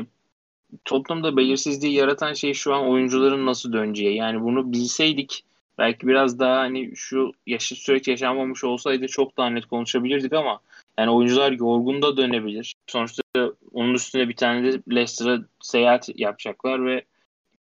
Tottenham'da 0.84 1.36
belirsizliği 1.36 1.94
yaratan 1.94 2.32
şey 2.32 2.54
şu 2.54 2.74
an 2.74 2.88
oyuncuların 2.88 3.46
nasıl 3.46 3.72
döneceği. 3.72 4.16
Yani 4.16 4.42
bunu 4.42 4.72
bilseydik 4.72 5.44
belki 5.78 6.06
biraz 6.06 6.38
daha 6.38 6.58
hani 6.58 6.96
şu 6.96 7.32
yaşı 7.46 7.74
süreç 7.74 8.08
yaşanmamış 8.08 8.64
olsaydı 8.64 9.06
çok 9.06 9.36
daha 9.36 9.50
net 9.50 9.66
konuşabilirdik 9.66 10.32
ama 10.32 10.60
yani 10.98 11.10
oyuncular 11.10 11.52
yorgun 11.52 12.02
da 12.02 12.16
dönebilir. 12.16 12.74
Sonuçta 12.86 13.22
onun 13.72 13.94
üstüne 13.94 14.28
bir 14.28 14.36
tane 14.36 14.72
de 14.72 14.82
Leicester'a 14.94 15.38
seyahat 15.60 16.08
yapacaklar 16.14 16.86
ve 16.86 17.04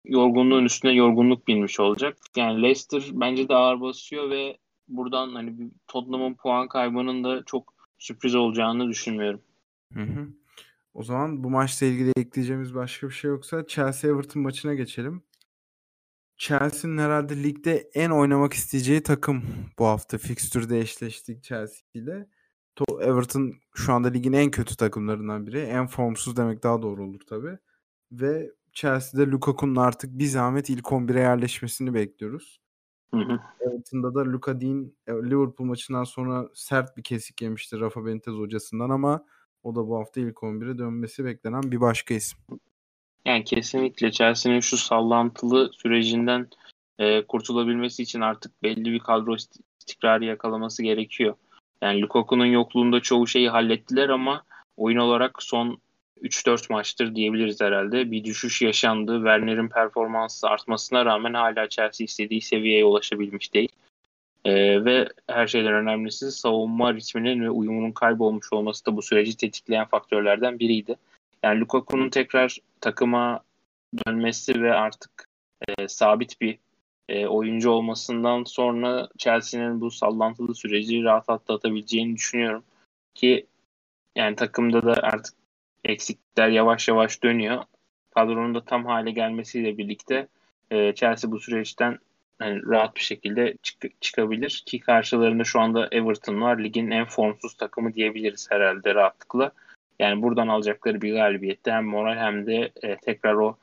yorgunluğun 0.06 0.66
üstüne 0.66 0.92
yorgunluk 0.92 1.48
binmiş 1.48 1.80
olacak. 1.80 2.18
Yani 2.36 2.62
Leicester 2.62 3.04
bence 3.12 3.50
de 3.50 3.56
ağır 3.56 3.82
basıyor 3.82 4.30
ve 4.30 4.58
buradan 4.88 5.36
hani 5.36 5.54
Tottenham'ın 5.88 6.34
puan 6.34 6.68
kaybının 6.68 7.24
da 7.24 7.44
çok 7.46 7.74
sürpriz 8.00 8.36
olacağını 8.36 8.90
düşünmüyorum. 8.90 9.42
Hı 9.94 10.00
hı. 10.00 10.28
O 10.94 11.04
zaman 11.04 11.44
bu 11.44 11.50
maçla 11.50 11.86
ilgili 11.86 12.12
ekleyeceğimiz 12.18 12.76
başka 12.76 13.08
bir 13.08 13.14
şey 13.14 13.32
yoksa 13.32 13.68
Chelsea 13.68 14.12
Everton 14.12 14.44
maçına 14.44 14.74
geçelim. 14.74 15.24
Chelsea'nin 16.38 16.98
herhalde 16.98 17.44
ligde 17.44 17.90
en 17.94 18.10
oynamak 18.10 18.54
isteyeceği 18.54 19.04
takım 19.04 19.44
bu 19.80 19.86
hafta 19.86 20.18
fikstürde 20.18 20.80
eşleştik 20.80 21.44
Chelsea 21.44 21.84
ile. 21.94 22.28
Everton 23.02 23.54
şu 23.76 23.94
anda 23.94 24.08
ligin 24.08 24.34
en 24.34 24.52
kötü 24.52 24.76
takımlarından 24.76 25.48
biri. 25.48 25.60
En 25.60 25.88
formsuz 25.88 26.38
demek 26.38 26.64
daha 26.64 26.82
doğru 26.82 27.04
olur 27.04 27.20
tabi. 27.30 27.58
Ve 28.12 28.52
Chelsea'de 28.74 29.32
Lukaku'nun 29.32 29.76
artık 29.76 30.20
bir 30.20 30.26
zahmet 30.26 30.70
ilk 30.70 30.86
11'e 30.86 31.20
yerleşmesini 31.20 31.94
bekliyoruz. 31.94 32.62
Hı 33.14 33.20
hı. 33.20 33.40
Everton'da 33.60 34.16
da 34.16 34.26
Luka 34.26 34.62
Dean 34.62 34.94
e, 35.08 35.12
Liverpool 35.12 35.68
maçından 35.68 36.04
sonra 36.04 36.50
sert 36.54 36.98
bir 36.98 37.04
kesik 37.04 37.42
yemişti 37.42 37.80
Rafa 37.80 38.06
Benitez 38.06 38.34
hocasından 38.34 38.90
ama 38.90 39.26
o 39.64 39.76
da 39.76 39.88
bu 39.88 39.98
hafta 39.98 40.22
ilk 40.22 40.36
11'e 40.36 40.78
dönmesi 40.78 41.26
beklenen 41.26 41.72
bir 41.72 41.82
başka 41.82 42.14
isim. 42.14 42.40
Yani 43.26 43.44
kesinlikle 43.44 44.12
Chelsea'nin 44.12 44.60
şu 44.60 44.78
sallantılı 44.78 45.72
sürecinden 45.74 46.48
e, 47.00 47.26
kurtulabilmesi 47.26 48.04
için 48.04 48.22
artık 48.22 48.64
belli 48.64 48.92
bir 48.92 49.00
kadro 49.00 49.36
istikrarı 49.80 50.26
yakalaması 50.26 50.84
gerekiyor. 50.84 51.36
Yani 51.82 52.02
Lukaku'nun 52.02 52.46
yokluğunda 52.46 53.00
çoğu 53.00 53.28
şeyi 53.28 53.50
hallettiler 53.50 54.10
ama 54.10 54.44
oyun 54.78 54.98
olarak 54.98 55.44
son 55.44 55.82
3-4 56.22 56.74
maçtır 56.74 57.16
diyebiliriz 57.16 57.62
herhalde. 57.62 58.12
Bir 58.12 58.24
düşüş 58.24 58.62
yaşandı. 58.62 59.16
Werner'in 59.16 59.70
performansı 59.70 60.48
artmasına 60.48 61.06
rağmen 61.06 61.34
hala 61.34 61.70
Chelsea 61.70 62.06
istediği 62.06 62.42
seviyeye 62.42 62.86
ulaşabilmiş 62.86 63.54
değil. 63.54 63.70
Ee, 64.46 64.86
ve 64.86 65.08
her 65.28 65.48
şeyden 65.48 65.74
önemlisi 65.74 66.32
savunma 66.32 66.94
ritminin 66.94 67.44
ve 67.44 67.50
uyumunun 67.50 67.92
kaybolmuş 67.92 68.54
olması 68.54 68.86
da 68.86 68.96
bu 68.98 69.02
süreci 69.02 69.38
tetikleyen 69.38 69.86
faktörlerden 69.86 70.60
biriydi. 70.60 70.96
Yani 71.44 71.60
Lukaku'nun 71.60 72.10
tekrar 72.10 72.58
takıma 72.82 73.44
dönmesi 74.08 74.64
ve 74.64 74.74
artık 74.74 75.28
e, 75.68 75.88
sabit 75.88 76.42
bir 76.42 76.58
e, 77.10 77.28
oyuncu 77.28 77.70
olmasından 77.70 78.44
sonra 78.44 79.10
Chelsea'nin 79.18 79.82
bu 79.82 79.92
sallantılı 79.92 80.56
süreci 80.56 81.04
rahat 81.04 81.30
atlatabileceğini 81.30 82.16
düşünüyorum. 82.16 82.64
Ki 83.16 83.46
yani 84.16 84.36
takımda 84.36 84.84
da 84.84 84.94
artık 85.04 85.36
eksikler 85.84 86.50
yavaş 86.50 86.88
yavaş 86.88 87.24
dönüyor. 87.24 87.64
Kadronun 88.12 88.56
da 88.56 88.66
tam 88.66 88.86
hale 88.86 89.12
gelmesiyle 89.12 89.78
birlikte 89.78 90.28
e, 90.72 90.96
Chelsea 90.96 91.32
bu 91.32 91.40
süreçten 91.40 92.00
yani 92.42 92.62
rahat 92.66 92.96
bir 92.96 93.02
şekilde 93.02 93.58
çık- 93.64 94.02
çıkabilir 94.02 94.64
ki 94.66 94.80
karşılarında 94.80 95.44
şu 95.44 95.60
anda 95.60 95.88
Everton 95.92 96.42
var. 96.42 96.60
Ligin 96.60 96.92
en 96.92 97.06
formsuz 97.06 97.54
takımı 97.54 97.94
diyebiliriz 97.94 98.52
herhalde 98.52 98.96
rahatlıkla. 98.96 99.52
Yani 100.00 100.22
buradan 100.22 100.48
alacakları 100.48 101.02
bir 101.02 101.14
galibiyette 101.14 101.72
hem 101.72 101.86
moral 101.86 102.18
hem 102.18 102.46
de 102.46 102.72
e, 102.82 102.98
tekrar 102.98 103.34
o 103.34 103.58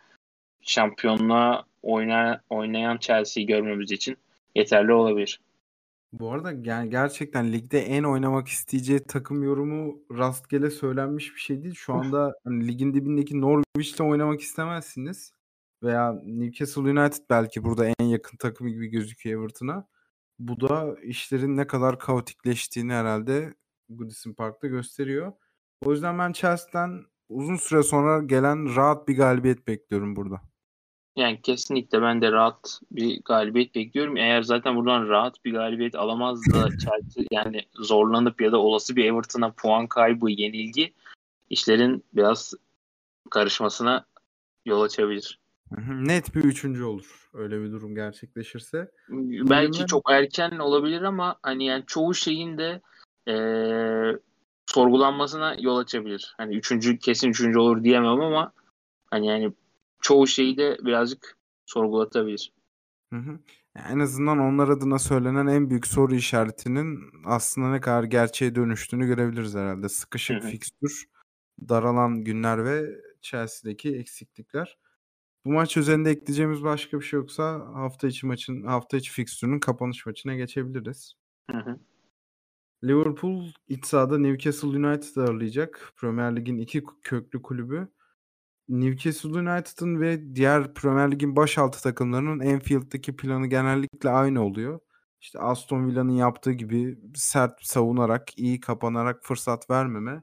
şampiyonluğa 0.61 1.65
oyna, 1.83 2.41
oynayan 2.51 2.99
Chelsea'yi 2.99 3.47
görmemiz 3.47 3.93
için 3.93 4.17
yeterli 4.55 4.93
olabilir. 4.93 5.41
Bu 6.13 6.33
arada 6.33 6.53
yani 6.65 6.91
gerçekten 6.91 7.53
ligde 7.53 7.81
en 7.81 8.03
oynamak 8.05 8.49
isteyeceği 8.49 9.01
takım 9.01 9.43
yorumu 9.43 9.99
rastgele 10.19 10.71
söylenmiş 10.71 11.35
bir 11.35 11.41
şey 11.41 11.63
değil. 11.63 11.75
Şu 11.75 11.95
anda 11.95 12.35
hani 12.45 12.69
ligin 12.69 12.95
dibindeki 12.95 13.41
Norwich'le 13.41 14.01
oynamak 14.01 14.41
istemezsiniz. 14.41 15.33
Veya 15.83 16.13
Newcastle 16.25 16.83
United 16.83 17.23
belki 17.31 17.65
burada 17.65 17.87
en 17.99 18.05
yakın 18.05 18.37
takımı 18.37 18.71
gibi 18.71 18.87
gözüküyor 18.87 19.41
Everton'a. 19.41 19.89
Bu 20.39 20.61
da 20.61 20.97
işlerin 21.03 21.57
ne 21.57 21.67
kadar 21.67 21.99
kaotikleştiğini 21.99 22.93
herhalde 22.93 23.55
Goodison 23.89 24.33
Park'ta 24.33 24.69
gösteriyor. 24.69 25.33
O 25.85 25.93
yüzden 25.93 26.19
ben 26.19 26.33
Chelsea'den 26.33 27.05
uzun 27.29 27.57
süre 27.57 27.83
sonra 27.83 28.23
gelen 28.23 28.77
rahat 28.77 29.09
bir 29.09 29.17
galibiyet 29.17 29.67
bekliyorum 29.67 30.17
burada. 30.17 30.41
Yani 31.17 31.43
kesinlikle 31.43 32.03
ben 32.03 32.23
de 32.23 32.33
rahat 32.33 32.81
bir 32.91 33.23
galibiyet 33.25 33.75
bekliyorum. 33.75 34.17
Eğer 34.17 34.43
zaten 34.43 34.77
buradan 34.77 35.09
rahat 35.09 35.45
bir 35.45 35.53
galibiyet 35.53 35.95
alamaz 35.95 36.41
da 36.53 36.69
Chelsea 36.79 37.25
yani 37.31 37.63
zorlanıp 37.75 38.41
ya 38.41 38.53
da 38.53 38.59
olası 38.59 38.97
bir 38.97 39.05
Everton'a 39.05 39.53
puan 39.53 39.87
kaybı, 39.87 40.31
yenilgi 40.31 40.95
işlerin 41.51 42.05
biraz 42.13 42.55
karışmasına 43.31 44.07
yol 44.65 44.83
açabilir. 44.83 45.38
Net 45.89 46.35
bir 46.35 46.45
üçüncü 46.45 46.85
olur. 46.85 47.31
Öyle 47.35 47.61
bir 47.61 47.73
durum 47.73 47.95
gerçekleşirse. 47.95 48.91
Belki 49.51 49.87
çok 49.87 50.11
erken 50.11 50.59
olabilir 50.59 51.03
ama 51.03 51.37
hani 51.43 51.65
yani 51.65 51.85
çoğu 51.87 52.15
şeyin 52.15 52.59
de 52.59 52.81
ee, 53.29 54.19
sorgulanmasına 54.67 55.57
yol 55.59 55.77
açabilir. 55.77 56.35
Hani 56.37 56.57
üçüncü 56.57 56.99
kesin 56.99 57.29
üçüncü 57.29 57.59
olur 57.59 57.85
diyemem 57.85 58.21
ama 58.21 58.53
hani 59.11 59.27
yani 59.27 59.53
çoğu 60.03 60.27
şeyi 60.27 60.57
de 60.57 60.79
birazcık 60.83 61.37
sorgulatabilir. 61.67 62.53
Hı 63.13 63.19
hı. 63.19 63.39
en 63.91 63.99
azından 63.99 64.39
onlar 64.39 64.69
adına 64.69 64.99
söylenen 64.99 65.47
en 65.47 65.71
büyük 65.71 65.87
soru 65.87 66.15
işaretinin 66.15 66.99
aslında 67.25 67.71
ne 67.71 67.81
kadar 67.81 68.05
gerçeğe 68.05 68.55
dönüştüğünü 68.55 69.07
görebiliriz 69.07 69.55
herhalde. 69.55 69.89
Sıkışık 69.89 70.43
fikstür, 70.43 71.05
daralan 71.69 72.25
günler 72.25 72.65
ve 72.65 73.01
Chelsea'deki 73.23 73.97
eksiklikler. 73.97 74.79
Bu 75.45 75.53
maç 75.53 75.77
üzerinde 75.77 76.11
ekleyeceğimiz 76.11 76.63
başka 76.63 77.01
bir 77.01 77.05
şey 77.05 77.21
yoksa 77.21 77.67
hafta 77.75 78.07
içi 78.09 78.27
maçın 78.27 78.63
hafta 78.63 78.97
içi 78.97 79.13
fikstürünün 79.13 79.61
kapanış 79.61 80.07
maçına 80.07 80.35
geçebiliriz. 80.35 81.15
Hı 81.51 81.59
hı. 81.59 81.79
Liverpool 82.85 83.47
iç 83.69 83.87
sahada 83.87 84.19
Newcastle 84.19 84.69
United 84.69 85.17
ağırlayacak. 85.17 85.93
Premier 85.97 86.37
Lig'in 86.37 86.59
iki 86.59 86.85
köklü 87.03 87.43
kulübü. 87.43 87.89
Newcastle 88.69 89.29
United'ın 89.29 90.01
ve 90.01 90.35
diğer 90.35 90.75
Premier 90.75 91.11
Lig'in 91.11 91.37
başaltı 91.37 91.83
takımlarının 91.83 92.55
Anfield'daki 92.55 93.17
planı 93.17 93.47
genellikle 93.47 94.11
aynı 94.11 94.45
oluyor. 94.45 94.81
İşte 95.21 95.39
Aston 95.39 95.87
Villa'nın 95.89 96.13
yaptığı 96.13 96.53
gibi 96.53 96.99
sert 97.15 97.65
savunarak, 97.67 98.39
iyi 98.39 98.61
kapanarak 98.61 99.25
fırsat 99.25 99.71
vermeme. 99.71 100.23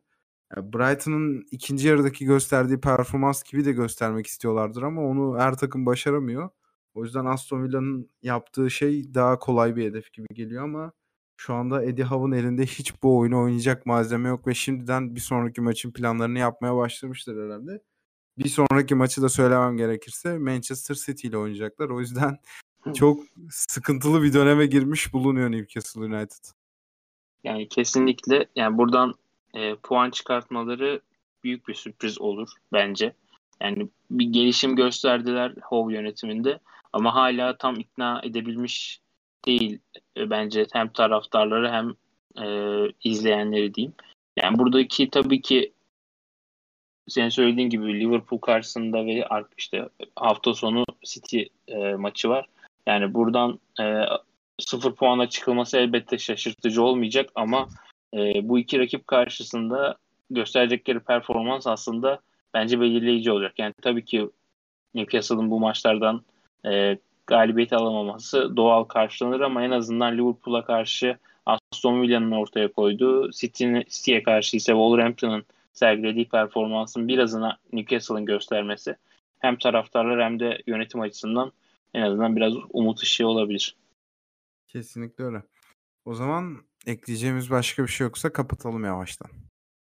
Brighton'ın 0.55 1.45
ikinci 1.51 1.87
yarıdaki 1.87 2.25
gösterdiği 2.25 2.79
performans 2.79 3.43
gibi 3.43 3.65
de 3.65 3.71
göstermek 3.71 4.27
istiyorlardır 4.27 4.81
ama 4.81 5.01
onu 5.01 5.39
her 5.39 5.57
takım 5.57 5.85
başaramıyor. 5.85 6.49
O 6.93 7.03
yüzden 7.03 7.25
Aston 7.25 7.63
Villa'nın 7.63 8.09
yaptığı 8.21 8.71
şey 8.71 9.13
daha 9.13 9.39
kolay 9.39 9.75
bir 9.75 9.85
hedef 9.85 10.13
gibi 10.13 10.27
geliyor 10.33 10.63
ama 10.63 10.91
şu 11.37 11.53
anda 11.53 11.83
Eddie 11.83 12.05
Howe'ın 12.05 12.31
elinde 12.31 12.65
hiç 12.65 13.03
bu 13.03 13.19
oyunu 13.19 13.41
oynayacak 13.41 13.85
malzeme 13.85 14.29
yok 14.29 14.47
ve 14.47 14.53
şimdiden 14.53 15.15
bir 15.15 15.19
sonraki 15.19 15.61
maçın 15.61 15.91
planlarını 15.91 16.39
yapmaya 16.39 16.75
başlamışlar 16.75 17.45
herhalde. 17.45 17.81
Bir 18.37 18.49
sonraki 18.49 18.95
maçı 18.95 19.21
da 19.21 19.29
söylemem 19.29 19.77
gerekirse 19.77 20.37
Manchester 20.37 20.95
City 20.95 21.27
ile 21.27 21.37
oynayacaklar. 21.37 21.89
O 21.89 21.99
yüzden 21.99 22.37
çok 22.93 23.19
sıkıntılı 23.49 24.23
bir 24.23 24.33
döneme 24.33 24.65
girmiş 24.65 25.13
bulunuyor 25.13 25.51
Newcastle 25.51 26.01
United. 26.01 26.45
Yani 27.43 27.69
kesinlikle 27.69 28.45
yani 28.55 28.77
buradan 28.77 29.13
e, 29.55 29.75
puan 29.75 30.09
çıkartmaları 30.09 31.01
büyük 31.43 31.67
bir 31.67 31.73
sürpriz 31.73 32.21
olur 32.21 32.49
bence. 32.73 33.13
Yani 33.61 33.87
bir 34.11 34.25
gelişim 34.25 34.75
gösterdiler 34.75 35.53
Hove 35.61 35.93
yönetiminde 35.93 36.59
ama 36.93 37.15
hala 37.15 37.57
tam 37.57 37.79
ikna 37.79 38.21
edebilmiş 38.23 38.99
değil 39.45 39.79
e, 40.17 40.29
bence 40.29 40.67
hem 40.73 40.89
taraftarları 40.89 41.71
hem 41.71 41.93
e, 42.45 42.47
izleyenleri 43.03 43.73
diyeyim. 43.73 43.93
Yani 44.37 44.59
buradaki 44.59 45.09
tabii 45.09 45.41
ki 45.41 45.73
senin 47.07 47.29
söylediğin 47.29 47.69
gibi 47.69 47.99
Liverpool 47.99 48.39
karşısında 48.39 49.05
ve 49.05 49.25
işte 49.57 49.89
hafta 50.15 50.53
sonu 50.53 50.85
City 51.05 51.41
e, 51.67 51.93
maçı 51.95 52.29
var. 52.29 52.45
Yani 52.87 53.13
buradan 53.13 53.59
e, 53.81 53.83
sıfır 54.59 54.95
puana 54.95 55.29
çıkılması 55.29 55.77
elbette 55.77 56.17
şaşırtıcı 56.17 56.83
olmayacak 56.83 57.29
ama 57.35 57.67
e, 58.13 58.49
bu 58.49 58.59
iki 58.59 58.79
rakip 58.79 59.07
karşısında 59.07 59.97
gösterecekleri 60.29 60.99
performans 60.99 61.67
aslında 61.67 62.19
bence 62.53 62.81
belirleyici 62.81 63.31
olacak. 63.31 63.59
Yani 63.59 63.73
tabii 63.81 64.05
ki 64.05 64.29
Newcastle'ın 64.93 65.51
bu 65.51 65.59
maçlardan 65.59 66.21
e, 66.65 66.97
galibiyet 67.27 67.73
alamaması 67.73 68.57
doğal 68.57 68.83
karşılanır 68.83 69.41
ama 69.41 69.63
en 69.63 69.71
azından 69.71 70.17
Liverpool'a 70.17 70.65
karşı 70.65 71.17
Aston 71.45 72.01
Villa'nın 72.01 72.31
ortaya 72.31 72.71
koyduğu, 72.71 73.31
City'ye 73.31 74.23
karşı 74.23 74.57
ise 74.57 74.71
Wolverhampton'ın 74.71 75.45
sergilediği 75.73 76.29
performansın 76.29 77.07
birazına 77.07 77.57
Newcastle'ın 77.73 78.25
göstermesi 78.25 78.95
hem 79.39 79.57
taraftarlar 79.57 80.23
hem 80.23 80.39
de 80.39 80.63
yönetim 80.67 81.01
açısından 81.01 81.51
en 81.93 82.01
azından 82.01 82.35
biraz 82.35 82.53
umut 82.69 83.01
ışığı 83.01 83.27
olabilir. 83.27 83.75
Kesinlikle 84.67 85.23
öyle. 85.23 85.43
O 86.05 86.13
zaman 86.13 86.57
ekleyeceğimiz 86.85 87.49
başka 87.49 87.83
bir 87.83 87.87
şey 87.87 88.05
yoksa 88.05 88.33
kapatalım 88.33 88.83
yavaştan. 88.85 89.31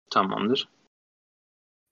Tamamdır. 0.10 0.70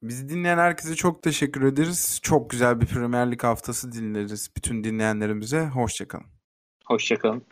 Bizi 0.03 0.29
dinleyen 0.29 0.57
herkese 0.57 0.95
çok 0.95 1.23
teşekkür 1.23 1.61
ederiz. 1.61 2.19
Çok 2.21 2.49
güzel 2.49 2.81
bir 2.81 2.85
Premier 2.85 3.31
Lig 3.31 3.43
haftası 3.43 3.91
dinleriz 3.91 4.51
bütün 4.57 4.83
dinleyenlerimize. 4.83 5.67
Hoşçakalın. 5.67 6.25
Hoşçakalın. 6.85 7.43